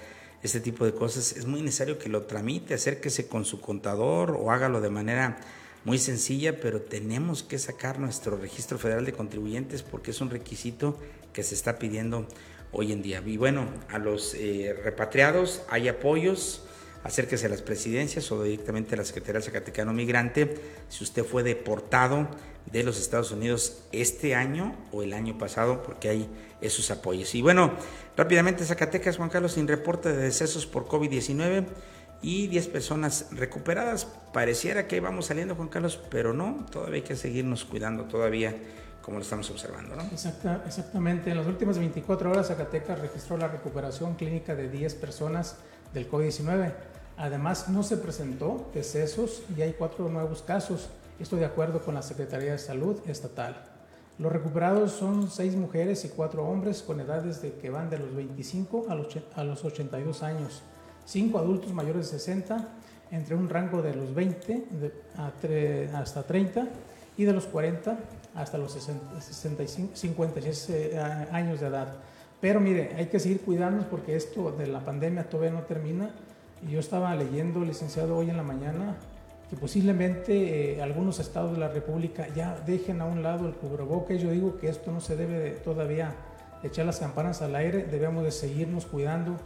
este 0.44 0.60
tipo 0.60 0.86
de 0.86 0.94
cosas. 0.94 1.32
Es 1.32 1.46
muy 1.48 1.62
necesario 1.62 1.98
que 1.98 2.10
lo 2.10 2.24
tramite, 2.24 2.74
acérquese 2.76 3.28
con 3.28 3.46
su 3.46 3.62
contador 3.62 4.38
o 4.40 4.52
hágalo 4.52 4.82
de 4.82 4.90
manera 4.90 5.38
muy 5.86 5.98
sencilla, 5.98 6.60
pero 6.60 6.82
tenemos 6.82 7.44
que 7.44 7.58
sacar 7.58 8.00
nuestro 8.00 8.38
registro 8.38 8.78
federal 8.78 9.06
de 9.06 9.14
contribuyentes 9.14 9.84
porque 9.84 10.12
es 10.12 10.22
un 10.22 10.30
requisito 10.30 10.98
que 11.34 11.44
se 11.44 11.56
está 11.56 11.80
pidiendo 11.80 12.28
hoy 12.72 12.92
en 12.92 13.02
día. 13.02 13.22
Y 13.26 13.38
bueno, 13.38 13.68
a 13.90 13.98
los 13.98 14.34
eh, 14.36 14.76
repatriados 14.84 15.64
hay 15.70 15.88
apoyos, 15.88 16.64
acérquese 17.04 17.48
a 17.48 17.50
las 17.50 17.62
presidencias 17.62 18.32
o 18.32 18.44
directamente 18.44 18.96
a 18.96 19.00
la 19.00 19.06
Secretaría 19.06 19.42
Zacatecano 19.42 19.94
Migrante 19.94 20.56
si 20.90 21.04
usted 21.04 21.24
fue 21.24 21.44
deportado 21.44 22.28
de 22.72 22.84
los 22.84 23.00
Estados 23.00 23.32
Unidos 23.32 23.84
este 23.92 24.36
año 24.36 24.76
o 24.92 25.04
el 25.04 25.14
año 25.14 25.38
pasado, 25.38 25.84
porque 25.84 26.10
hay 26.10 26.30
esos 26.62 26.90
apoyos. 26.92 27.36
Y 27.36 27.42
bueno, 27.42 27.74
rápidamente 28.16 28.66
Zacatecas, 28.66 29.18
Juan 29.18 29.30
Carlos, 29.30 29.54
sin 29.54 29.68
reporte 29.68 30.10
de 30.10 30.18
decesos 30.18 30.66
por 30.66 30.88
COVID-19 30.88 31.66
y 32.22 32.48
10 32.48 32.68
personas 32.70 33.28
recuperadas. 33.32 34.06
Pareciera 34.32 34.88
que 34.88 35.00
vamos 35.02 35.28
saliendo, 35.28 35.56
Juan 35.56 35.68
Carlos, 35.68 36.00
pero 36.10 36.34
no, 36.34 36.66
todavía 36.72 36.96
hay 36.96 37.02
que 37.02 37.16
seguirnos 37.18 37.66
cuidando 37.66 38.06
todavía 38.06 38.56
como 39.04 39.18
lo 39.18 39.24
estamos 39.24 39.50
observando. 39.52 39.96
¿no? 39.96 40.04
exactamente. 40.66 41.30
En 41.30 41.38
las 41.38 41.46
últimas 41.46 41.78
24 41.78 42.32
horas, 42.32 42.48
Zacatecas 42.48 43.00
registró 43.00 43.38
la 43.38 43.50
recuperación 43.50 44.16
clínica 44.16 44.56
de 44.56 44.70
10 44.70 44.96
personas 44.96 45.58
del 45.94 46.10
COVID-19. 46.10 46.74
Además, 47.18 47.68
no 47.68 47.84
se 47.84 47.98
presentó 47.98 48.72
decesos 48.74 49.44
y 49.56 49.62
hay 49.62 49.74
cuatro 49.74 50.08
nuevos 50.08 50.42
casos. 50.42 50.90
Esto 51.20 51.36
de 51.36 51.46
acuerdo 51.46 51.84
con 51.84 51.94
la 51.94 52.02
Secretaría 52.02 52.54
de 52.54 52.58
Salud 52.58 52.98
Estatal. 53.06 53.62
Los 54.18 54.32
recuperados 54.32 54.94
son 54.94 55.30
seis 55.30 55.56
mujeres 55.56 56.06
y 56.06 56.10
cuatro 56.10 56.46
hombres 56.46 56.82
con 56.82 57.00
edades 57.00 57.42
de 57.42 57.54
que 57.56 57.70
van 57.70 57.90
de 57.90 58.00
los 58.00 58.16
25 58.16 58.86
a 59.36 59.44
los 59.44 59.66
82 59.66 60.24
años. 60.24 60.62
Cinco 61.06 61.40
adultos 61.40 61.74
mayores 61.74 62.10
de 62.10 62.20
60 62.20 62.70
entre 63.12 63.36
un 63.36 63.50
rango 63.50 63.82
de 63.82 63.96
los 63.96 64.14
20 64.16 64.66
hasta 65.94 66.24
30 66.24 66.68
y 67.18 67.26
de 67.26 67.34
los 67.34 67.46
40 67.46 67.98
hasta 68.36 68.58
los 68.58 68.72
60, 68.74 69.22
65, 69.22 69.96
56 69.96 70.96
años 71.32 71.60
de 71.60 71.68
edad. 71.68 71.96
Pero 72.42 72.60
mire, 72.60 72.94
hay 72.98 73.06
que 73.06 73.20
seguir 73.20 73.42
cuidándonos 73.42 73.86
porque 73.88 74.16
esto 74.16 74.52
de 74.52 74.68
la 74.68 74.82
pandemia 74.82 75.30
todavía 75.30 75.52
no 75.52 75.64
termina. 75.64 76.10
Y 76.68 76.72
yo 76.72 76.80
estaba 76.80 77.16
leyendo, 77.16 77.62
licenciado, 77.62 78.18
hoy 78.18 78.30
en 78.30 78.38
la 78.38 78.44
mañana, 78.44 78.96
que 79.50 79.56
posiblemente 79.56 80.74
eh, 80.74 80.82
algunos 80.82 81.20
estados 81.20 81.54
de 81.54 81.58
la 81.58 81.68
República 81.68 82.28
ya 82.36 82.58
dejen 82.66 83.02
a 83.02 83.06
un 83.06 83.24
lado 83.24 83.48
el 83.48 83.54
cubrebocas. 83.54 84.22
Yo 84.22 84.32
digo 84.32 84.58
que 84.58 84.70
esto 84.70 84.92
no 84.92 85.00
se 85.00 85.16
debe 85.16 85.52
todavía 85.52 86.16
echar 86.64 86.86
las 86.86 87.00
campanas 87.00 87.42
al 87.42 87.56
aire, 87.56 87.84
debemos 87.84 88.24
de 88.24 88.32
seguirnos 88.32 88.86
cuidando 88.86 89.38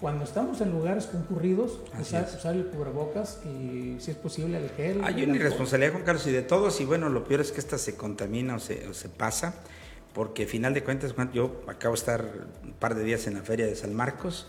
cuando 0.00 0.24
estamos 0.24 0.60
en 0.62 0.70
lugares 0.70 1.06
concurridos, 1.06 1.78
usar, 2.00 2.26
usar, 2.34 2.54
el 2.54 2.66
cubrebocas 2.66 3.40
y 3.44 3.96
si 4.00 4.10
es 4.10 4.16
posible 4.16 4.56
el 4.56 4.70
gel. 4.70 5.04
Hay 5.04 5.22
una 5.24 5.36
irresponsabilidad, 5.36 5.92
Juan 5.92 6.04
Carlos, 6.04 6.26
y 6.26 6.32
de 6.32 6.40
todos, 6.40 6.80
y 6.80 6.86
bueno, 6.86 7.10
lo 7.10 7.24
peor 7.24 7.42
es 7.42 7.52
que 7.52 7.60
esta 7.60 7.76
se 7.76 7.96
contamina 7.96 8.56
o 8.56 8.58
se, 8.58 8.88
o 8.88 8.94
se 8.94 9.10
pasa, 9.10 9.54
porque 10.14 10.46
final 10.46 10.72
de 10.72 10.82
cuentas, 10.82 11.14
yo 11.34 11.62
acabo 11.68 11.94
de 11.94 11.98
estar 11.98 12.24
un 12.64 12.72
par 12.72 12.94
de 12.94 13.04
días 13.04 13.26
en 13.26 13.34
la 13.34 13.42
feria 13.42 13.66
de 13.66 13.76
San 13.76 13.94
Marcos 13.94 14.46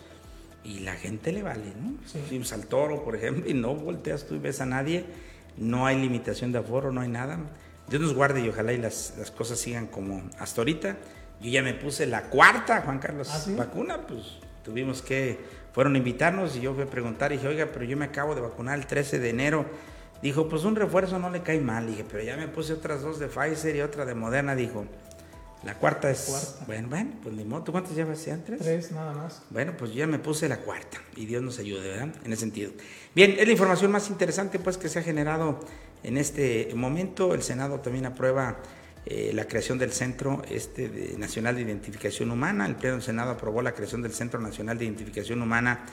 y 0.64 0.80
la 0.80 0.94
gente 0.94 1.34
le 1.34 1.44
vale, 1.44 1.74
¿no? 1.82 1.96
Sí. 2.06 2.20
Fuimos 2.30 2.54
al 2.54 2.68
toro, 2.68 3.04
por 3.04 3.18
ejemplo, 3.18 3.50
y 3.50 3.54
no 3.54 3.76
volteas 3.76 4.26
tú 4.26 4.36
y 4.36 4.40
ves 4.40 4.62
a 4.62 4.66
nadie, 4.66 5.06
no 5.58 5.86
hay 5.86 6.00
limitación 6.00 6.54
de 6.54 6.60
aforo, 6.60 6.94
no 6.94 7.02
hay 7.02 7.10
nada. 7.10 7.38
Dios 7.90 8.02
nos 8.02 8.14
guarde 8.14 8.40
y 8.40 8.48
ojalá 8.48 8.72
y 8.72 8.78
las, 8.78 9.16
las 9.18 9.32
cosas 9.32 9.60
sigan 9.60 9.88
como 9.88 10.24
hasta 10.40 10.62
ahorita. 10.62 10.96
Yo 11.42 11.50
ya 11.50 11.62
me 11.62 11.74
puse 11.74 12.06
la 12.06 12.30
cuarta, 12.30 12.84
Juan 12.84 13.00
Carlos, 13.00 13.28
¿Ah, 13.30 13.44
vacuna, 13.58 14.08
pues 14.08 14.40
tuvimos 14.64 15.02
que, 15.02 15.40
fueron 15.74 15.96
a 15.96 15.98
invitarnos 15.98 16.56
y 16.56 16.62
yo 16.62 16.74
fui 16.74 16.84
a 16.84 16.88
preguntar 16.88 17.32
y 17.32 17.38
dije, 17.38 17.48
oiga, 17.48 17.70
pero 17.72 17.86
yo 17.86 17.96
me 17.96 18.06
acabo 18.06 18.36
de 18.36 18.42
vacunar 18.42 18.78
el 18.78 18.86
13 18.86 19.20
de 19.20 19.30
enero. 19.30 19.66
Dijo, 20.22 20.48
pues 20.50 20.64
un 20.66 20.76
refuerzo 20.76 21.18
no 21.18 21.30
le 21.30 21.42
cae 21.42 21.60
mal. 21.60 21.88
dije, 21.88 22.06
pero 22.10 22.24
ya 22.24 22.38
me 22.38 22.48
puse 22.48 22.74
otras 22.74 23.02
dos 23.02 23.20
de 23.20 23.28
Pfizer 23.28 23.76
y 23.76 23.82
otra 23.82 24.06
de 24.06 24.14
Moderna. 24.14 24.56
Dijo, 24.56 24.86
la 25.64 25.76
cuarta 25.76 26.12
es. 26.12 26.58
Bueno, 26.68 26.90
bueno, 26.90 27.12
pues 27.24 27.36
ni 27.36 27.46
modo. 27.46 27.64
¿Tú 27.64 27.72
cuántas 27.72 27.96
llevas? 27.96 28.22
¿Tres? 28.46 28.60
Tres, 28.60 28.92
nada 28.92 29.14
más. 29.14 29.42
Bueno, 29.50 29.74
pues 29.78 29.94
ya 29.94 30.06
me 30.08 30.20
puse 30.20 30.48
la 30.50 30.58
cuarta. 30.58 31.00
Y 31.16 31.26
Dios 31.26 31.42
nos 31.42 31.58
ayude, 31.58 31.88
¿verdad? 31.88 32.10
En 32.24 32.34
ese 32.34 32.42
sentido. 32.42 32.72
Bien, 33.16 33.36
es 33.40 33.46
la 33.46 33.52
información 33.52 33.92
más 33.92 34.10
interesante, 34.10 34.60
pues, 34.60 34.78
que 34.78 34.90
se 34.90 35.00
ha 35.00 35.04
generado 35.04 35.60
en 36.04 36.18
este 36.18 36.72
momento. 36.76 37.34
El 37.34 37.42
Senado 37.42 37.80
también 37.80 38.06
aprueba 38.06 38.58
eh, 39.06 39.32
la 39.34 39.46
creación 39.46 39.80
del 39.80 39.92
Centro 39.92 40.44
este, 40.50 41.16
Nacional 41.18 41.56
de 41.56 41.64
Identificación 41.64 42.30
Humana. 42.30 42.68
El 42.68 42.76
Pleno 42.76 42.96
del 42.96 43.04
Senado 43.04 43.32
aprobó 43.32 43.62
la 43.62 43.74
creación 43.74 44.02
del 44.04 44.14
Centro 44.14 44.40
Nacional 44.40 44.78
de 44.78 44.86
Identificación 44.86 45.42
Humana, 45.42 45.86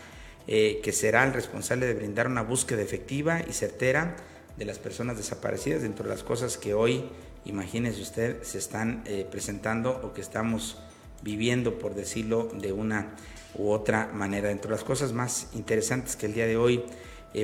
eh, 0.46 0.80
que 0.82 0.92
será 0.92 1.24
el 1.24 1.32
responsable 1.32 1.86
de 1.86 1.94
brindar 1.94 2.26
una 2.26 2.42
búsqueda 2.42 2.82
efectiva 2.82 3.40
y 3.48 3.52
certera 3.52 4.16
de 4.58 4.64
las 4.64 4.78
personas 4.78 5.16
desaparecidas, 5.16 5.82
dentro 5.82 6.04
de 6.04 6.10
las 6.10 6.22
cosas 6.22 6.58
que 6.58 6.74
hoy, 6.74 7.04
imagínese 7.44 8.02
usted, 8.02 8.42
se 8.42 8.58
están 8.58 9.02
eh, 9.06 9.26
presentando 9.30 10.00
o 10.02 10.12
que 10.12 10.20
estamos 10.20 10.78
viviendo, 11.22 11.78
por 11.78 11.94
decirlo 11.94 12.50
de 12.60 12.72
una 12.72 13.14
u 13.54 13.70
otra 13.70 14.10
manera. 14.12 14.48
Dentro 14.48 14.68
de 14.68 14.76
las 14.76 14.84
cosas 14.84 15.12
más 15.12 15.48
interesantes 15.54 16.14
que 16.16 16.26
el 16.26 16.34
día 16.34 16.46
de 16.46 16.56
hoy 16.56 16.84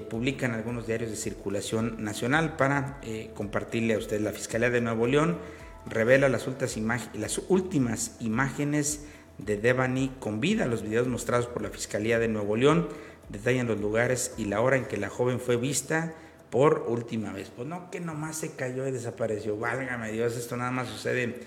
publican 0.08 0.52
algunos 0.52 0.86
diarios 0.86 1.10
de 1.10 1.16
circulación 1.16 2.02
nacional 2.02 2.56
para 2.56 3.00
compartirle 3.34 3.94
a 3.94 3.98
usted 3.98 4.20
la 4.20 4.32
Fiscalía 4.32 4.70
de 4.70 4.80
Nuevo 4.80 5.06
León 5.06 5.38
revela 5.86 6.28
las 6.28 6.46
últimas, 6.46 7.10
las 7.14 7.40
últimas 7.48 8.16
imágenes 8.20 9.04
de 9.38 9.56
Devani 9.56 10.12
con 10.20 10.40
vida. 10.40 10.66
Los 10.66 10.82
videos 10.82 11.08
mostrados 11.08 11.46
por 11.46 11.62
la 11.62 11.70
Fiscalía 11.70 12.18
de 12.18 12.28
Nuevo 12.28 12.56
León 12.56 12.88
detallan 13.28 13.66
los 13.66 13.80
lugares 13.80 14.34
y 14.36 14.46
la 14.46 14.60
hora 14.60 14.76
en 14.76 14.84
que 14.86 14.96
la 14.96 15.08
joven 15.08 15.40
fue 15.40 15.56
vista 15.56 16.14
por 16.50 16.86
última 16.88 17.32
vez. 17.32 17.50
Pues 17.54 17.66
no, 17.66 17.90
que 17.90 18.00
nomás 18.00 18.36
se 18.36 18.52
cayó 18.52 18.86
y 18.86 18.92
desapareció. 18.92 19.58
Válgame 19.58 20.12
Dios, 20.12 20.36
esto 20.36 20.56
nada 20.56 20.70
más 20.70 20.88
sucede 20.88 21.40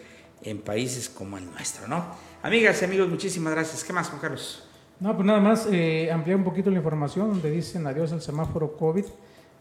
en 0.44 0.62
países 0.62 1.10
como 1.10 1.38
el 1.38 1.46
nuestro, 1.50 1.88
¿no? 1.88 2.16
Amigas 2.44 2.82
y 2.82 2.86
amigos, 2.86 3.08
muchísimas 3.08 3.54
gracias. 3.54 3.84
¿Qué 3.84 3.94
más, 3.94 4.10
Juan 4.10 4.22
Carlos? 4.22 4.67
No, 5.00 5.16
pues 5.16 5.28
nada 5.28 5.40
más 5.40 5.68
eh, 5.72 6.12
ampliar 6.12 6.38
un 6.38 6.44
poquito 6.44 6.72
la 6.72 6.78
información 6.78 7.30
donde 7.30 7.52
dicen 7.52 7.86
adiós 7.86 8.12
al 8.14 8.22
semáforo 8.22 8.76
COVID 8.76 9.06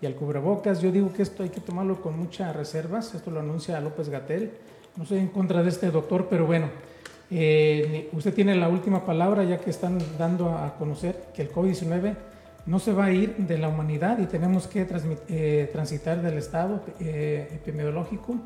y 0.01 0.07
al 0.07 0.14
cubrebocas. 0.14 0.80
Yo 0.80 0.91
digo 0.91 1.12
que 1.12 1.22
esto 1.22 1.43
hay 1.43 1.51
que 1.51 1.61
tomarlo 1.61 2.01
con 2.01 2.18
muchas 2.18 2.57
reservas, 2.57 3.14
esto 3.14 3.30
lo 3.30 3.41
anuncia 3.41 3.78
López 3.80 4.09
Gatel. 4.09 4.53
No 4.97 5.03
estoy 5.03 5.18
en 5.18 5.28
contra 5.28 5.62
de 5.62 5.68
este 5.68 5.91
doctor, 5.91 6.28
pero 6.30 6.47
bueno, 6.47 6.68
eh, 7.30 8.09
usted 8.12 8.32
tiene 8.32 8.55
la 8.55 8.68
última 8.68 9.05
palabra 9.05 9.45
ya 9.45 9.59
que 9.59 9.68
están 9.68 9.99
dando 10.16 10.51
a 10.53 10.74
conocer 10.78 11.24
que 11.34 11.43
el 11.43 11.53
COVID-19 11.53 12.14
no 12.64 12.78
se 12.78 12.93
va 12.93 13.07
a 13.07 13.12
ir 13.12 13.37
de 13.37 13.59
la 13.59 13.68
humanidad 13.68 14.18
y 14.18 14.26
tenemos 14.26 14.66
que 14.66 14.87
eh, 15.28 15.68
transitar 15.70 16.22
del 16.22 16.39
estado 16.39 16.80
eh, 16.99 17.49
epidemiológico 17.53 18.37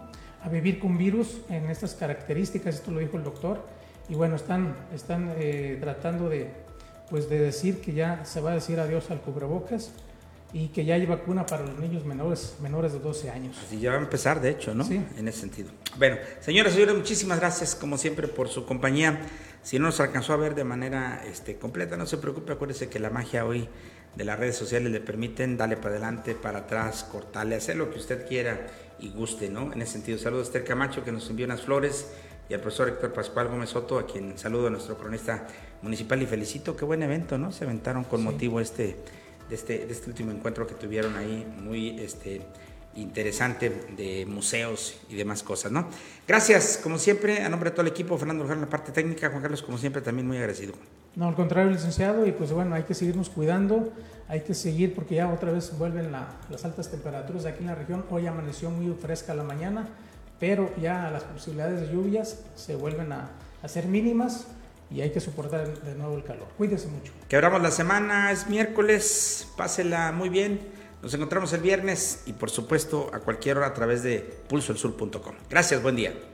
a 0.43 0.49
vivir 0.49 0.81
con 0.81 0.99
virus 0.99 1.41
en 1.51 1.71
estas 1.71 1.95
características, 1.95 2.77
esto 2.77 2.91
lo 2.91 2.99
dijo 2.99 3.17
el 3.17 3.25
doctor, 3.25 3.61
y 4.09 4.15
bueno, 4.15 4.37
están, 4.37 4.75
están 4.93 5.35
tratando 5.81 6.31
de, 6.31 6.49
pues 7.11 7.29
de 7.29 7.39
decir 7.39 7.81
que 7.81 7.93
ya 7.93 8.25
se 8.25 8.41
va 8.41 8.53
a 8.53 8.55
decir 8.55 8.79
adiós 8.79 9.11
al 9.11 9.21
cubrebocas 9.21 9.91
y 10.53 10.69
que 10.69 10.85
ya 10.85 10.95
hay 10.95 11.07
vacuna 11.07 11.47
para 11.47 11.65
los 11.65 11.79
niños 11.79 12.05
menores, 12.05 12.57
menores 12.61 12.93
de 12.93 12.99
12 12.99 13.31
años. 13.31 13.57
Así 13.65 13.79
ya 13.79 13.91
va 13.91 13.97
a 13.99 14.01
empezar, 14.01 14.41
de 14.41 14.51
hecho, 14.51 14.75
¿no? 14.75 14.85
Sí. 14.85 15.01
En 15.17 15.29
ese 15.29 15.41
sentido. 15.41 15.71
Bueno, 15.99 16.17
señoras 16.41 16.73
y 16.73 16.77
señores, 16.77 16.97
muchísimas 16.97 17.39
gracias, 17.39 17.75
como 17.75 17.99
siempre, 17.99 18.29
por 18.29 18.49
su 18.49 18.65
compañía. 18.65 19.21
Si 19.63 19.79
no 19.79 19.87
nos 19.87 20.01
alcanzó 20.01 20.33
a 20.33 20.37
ver 20.37 20.55
de 20.55 20.65
manera 20.65 21.23
este, 21.27 21.57
completa, 21.57 21.97
no 21.97 22.07
se 22.07 22.17
preocupe, 22.17 22.53
acuérdese 22.53 22.89
que 22.89 22.99
la 22.99 23.11
magia 23.11 23.45
hoy 23.45 23.69
de 24.17 24.25
las 24.25 24.39
redes 24.39 24.57
sociales 24.57 24.91
le 24.91 25.01
permiten 25.01 25.57
darle 25.57 25.77
para 25.77 25.91
adelante, 25.91 26.35
para 26.35 26.61
atrás, 26.61 27.05
cortarle, 27.05 27.55
hacer 27.55 27.77
lo 27.77 27.91
que 27.91 27.99
usted 27.99 28.27
quiera 28.27 28.67
y 28.99 29.11
guste, 29.11 29.51
¿no? 29.51 29.73
En 29.73 29.83
ese 29.83 29.93
sentido, 29.93 30.19
saludos 30.19 30.47
a 30.47 30.49
Esther 30.49 30.65
Camacho, 30.65 31.05
que 31.05 31.13
nos 31.13 31.29
envió 31.31 31.47
unas 31.47 31.63
flores, 31.63 32.09
y 32.49 32.55
al 32.55 32.61
profesor 32.61 32.89
Héctor 32.89 33.13
Pascual 33.13 33.49
Gómez 33.49 33.71
Soto, 33.71 33.99
a 33.99 34.07
quien 34.07 34.37
saludo 34.37 34.67
a 34.67 34.71
nuestro 34.71 34.99
cronista 34.99 35.47
municipal 35.83 36.21
y 36.23 36.27
felicito. 36.27 36.77
Qué 36.77 36.85
buen 36.85 37.03
evento, 37.03 37.39
¿no? 37.39 37.53
Se 37.53 37.65
aventaron 37.65 38.05
con 38.05 38.23
motivo 38.23 38.61
este 38.61 38.97
de 39.51 39.57
este, 39.57 39.79
de 39.85 39.93
este 39.93 40.09
último 40.09 40.31
encuentro 40.31 40.67
que 40.67 40.75
tuvieron 40.75 41.17
ahí, 41.17 41.45
muy 41.61 41.99
este, 42.01 42.41
interesante 42.95 43.89
de 43.97 44.25
museos 44.27 45.01
y 45.09 45.17
demás 45.17 45.43
cosas, 45.43 45.73
¿no? 45.73 45.89
Gracias, 46.27 46.79
como 46.83 46.99
siempre, 46.99 47.43
a 47.43 47.49
nombre 47.49 47.71
de 47.71 47.77
todo 47.77 47.83
el 47.83 47.93
equipo, 47.93 48.17
Fernando 48.17 48.45
Luján 48.45 48.59
en 48.59 48.65
la 48.65 48.71
parte 48.71 48.93
técnica, 48.93 49.29
Juan 49.29 49.43
Carlos, 49.43 49.63
como 49.63 49.77
siempre, 49.77 50.01
también 50.03 50.27
muy 50.27 50.37
agradecido. 50.37 50.75
No, 51.17 51.27
al 51.27 51.35
contrario, 51.35 51.73
licenciado, 51.73 52.27
y 52.27 52.33
pues 52.33 52.53
bueno, 52.53 52.77
hay 52.77 52.85
que 52.85 52.95
seguirnos 52.95 53.29
cuidando, 53.29 53.93
hay 54.29 54.43
que 54.43 54.55
seguir 54.55 54.95
porque 54.95 55.17
ya 55.17 55.29
otra 55.29 55.51
vez 55.51 55.77
vuelven 55.77 56.13
las 56.13 56.65
altas 56.65 56.89
temperaturas 56.89 57.45
aquí 57.47 57.61
en 57.61 57.67
la 57.67 57.75
región, 57.75 58.05
hoy 58.11 58.29
amaneció 58.29 58.71
muy 58.71 58.95
fresca 58.95 59.35
la 59.35 59.43
mañana, 59.43 59.89
pero 60.39 60.73
ya 60.81 61.11
las 61.11 61.25
posibilidades 61.25 61.81
de 61.81 61.93
lluvias 61.93 62.45
se 62.55 62.77
vuelven 62.77 63.11
a, 63.13 63.31
a 63.63 63.69
ser 63.69 63.87
mínimas, 63.87 64.47
y 64.91 65.01
hay 65.01 65.11
que 65.11 65.21
soportar 65.21 65.83
de 65.83 65.95
nuevo 65.95 66.17
el 66.17 66.25
calor. 66.25 66.49
Cuídese 66.57 66.89
mucho. 66.89 67.13
Quebramos 67.29 67.63
la 67.63 67.71
semana, 67.71 68.33
es 68.33 68.49
miércoles, 68.49 69.49
pásela 69.57 70.13
muy 70.13 70.29
bien. 70.29 70.61
Nos 71.03 71.15
encontramos 71.15 71.53
el 71.53 71.61
viernes 71.63 72.25
y 72.27 72.33
por 72.35 72.51
supuesto 72.51 73.11
a 73.13 73.21
cualquier 73.21 73.59
hora 73.59 73.69
a 73.69 73.75
través 73.75 74.03
de 74.03 74.19
pulsoelsur.com. 74.49 75.35
Gracias, 75.49 75.83
buen 75.83 75.97
día. 75.97 76.30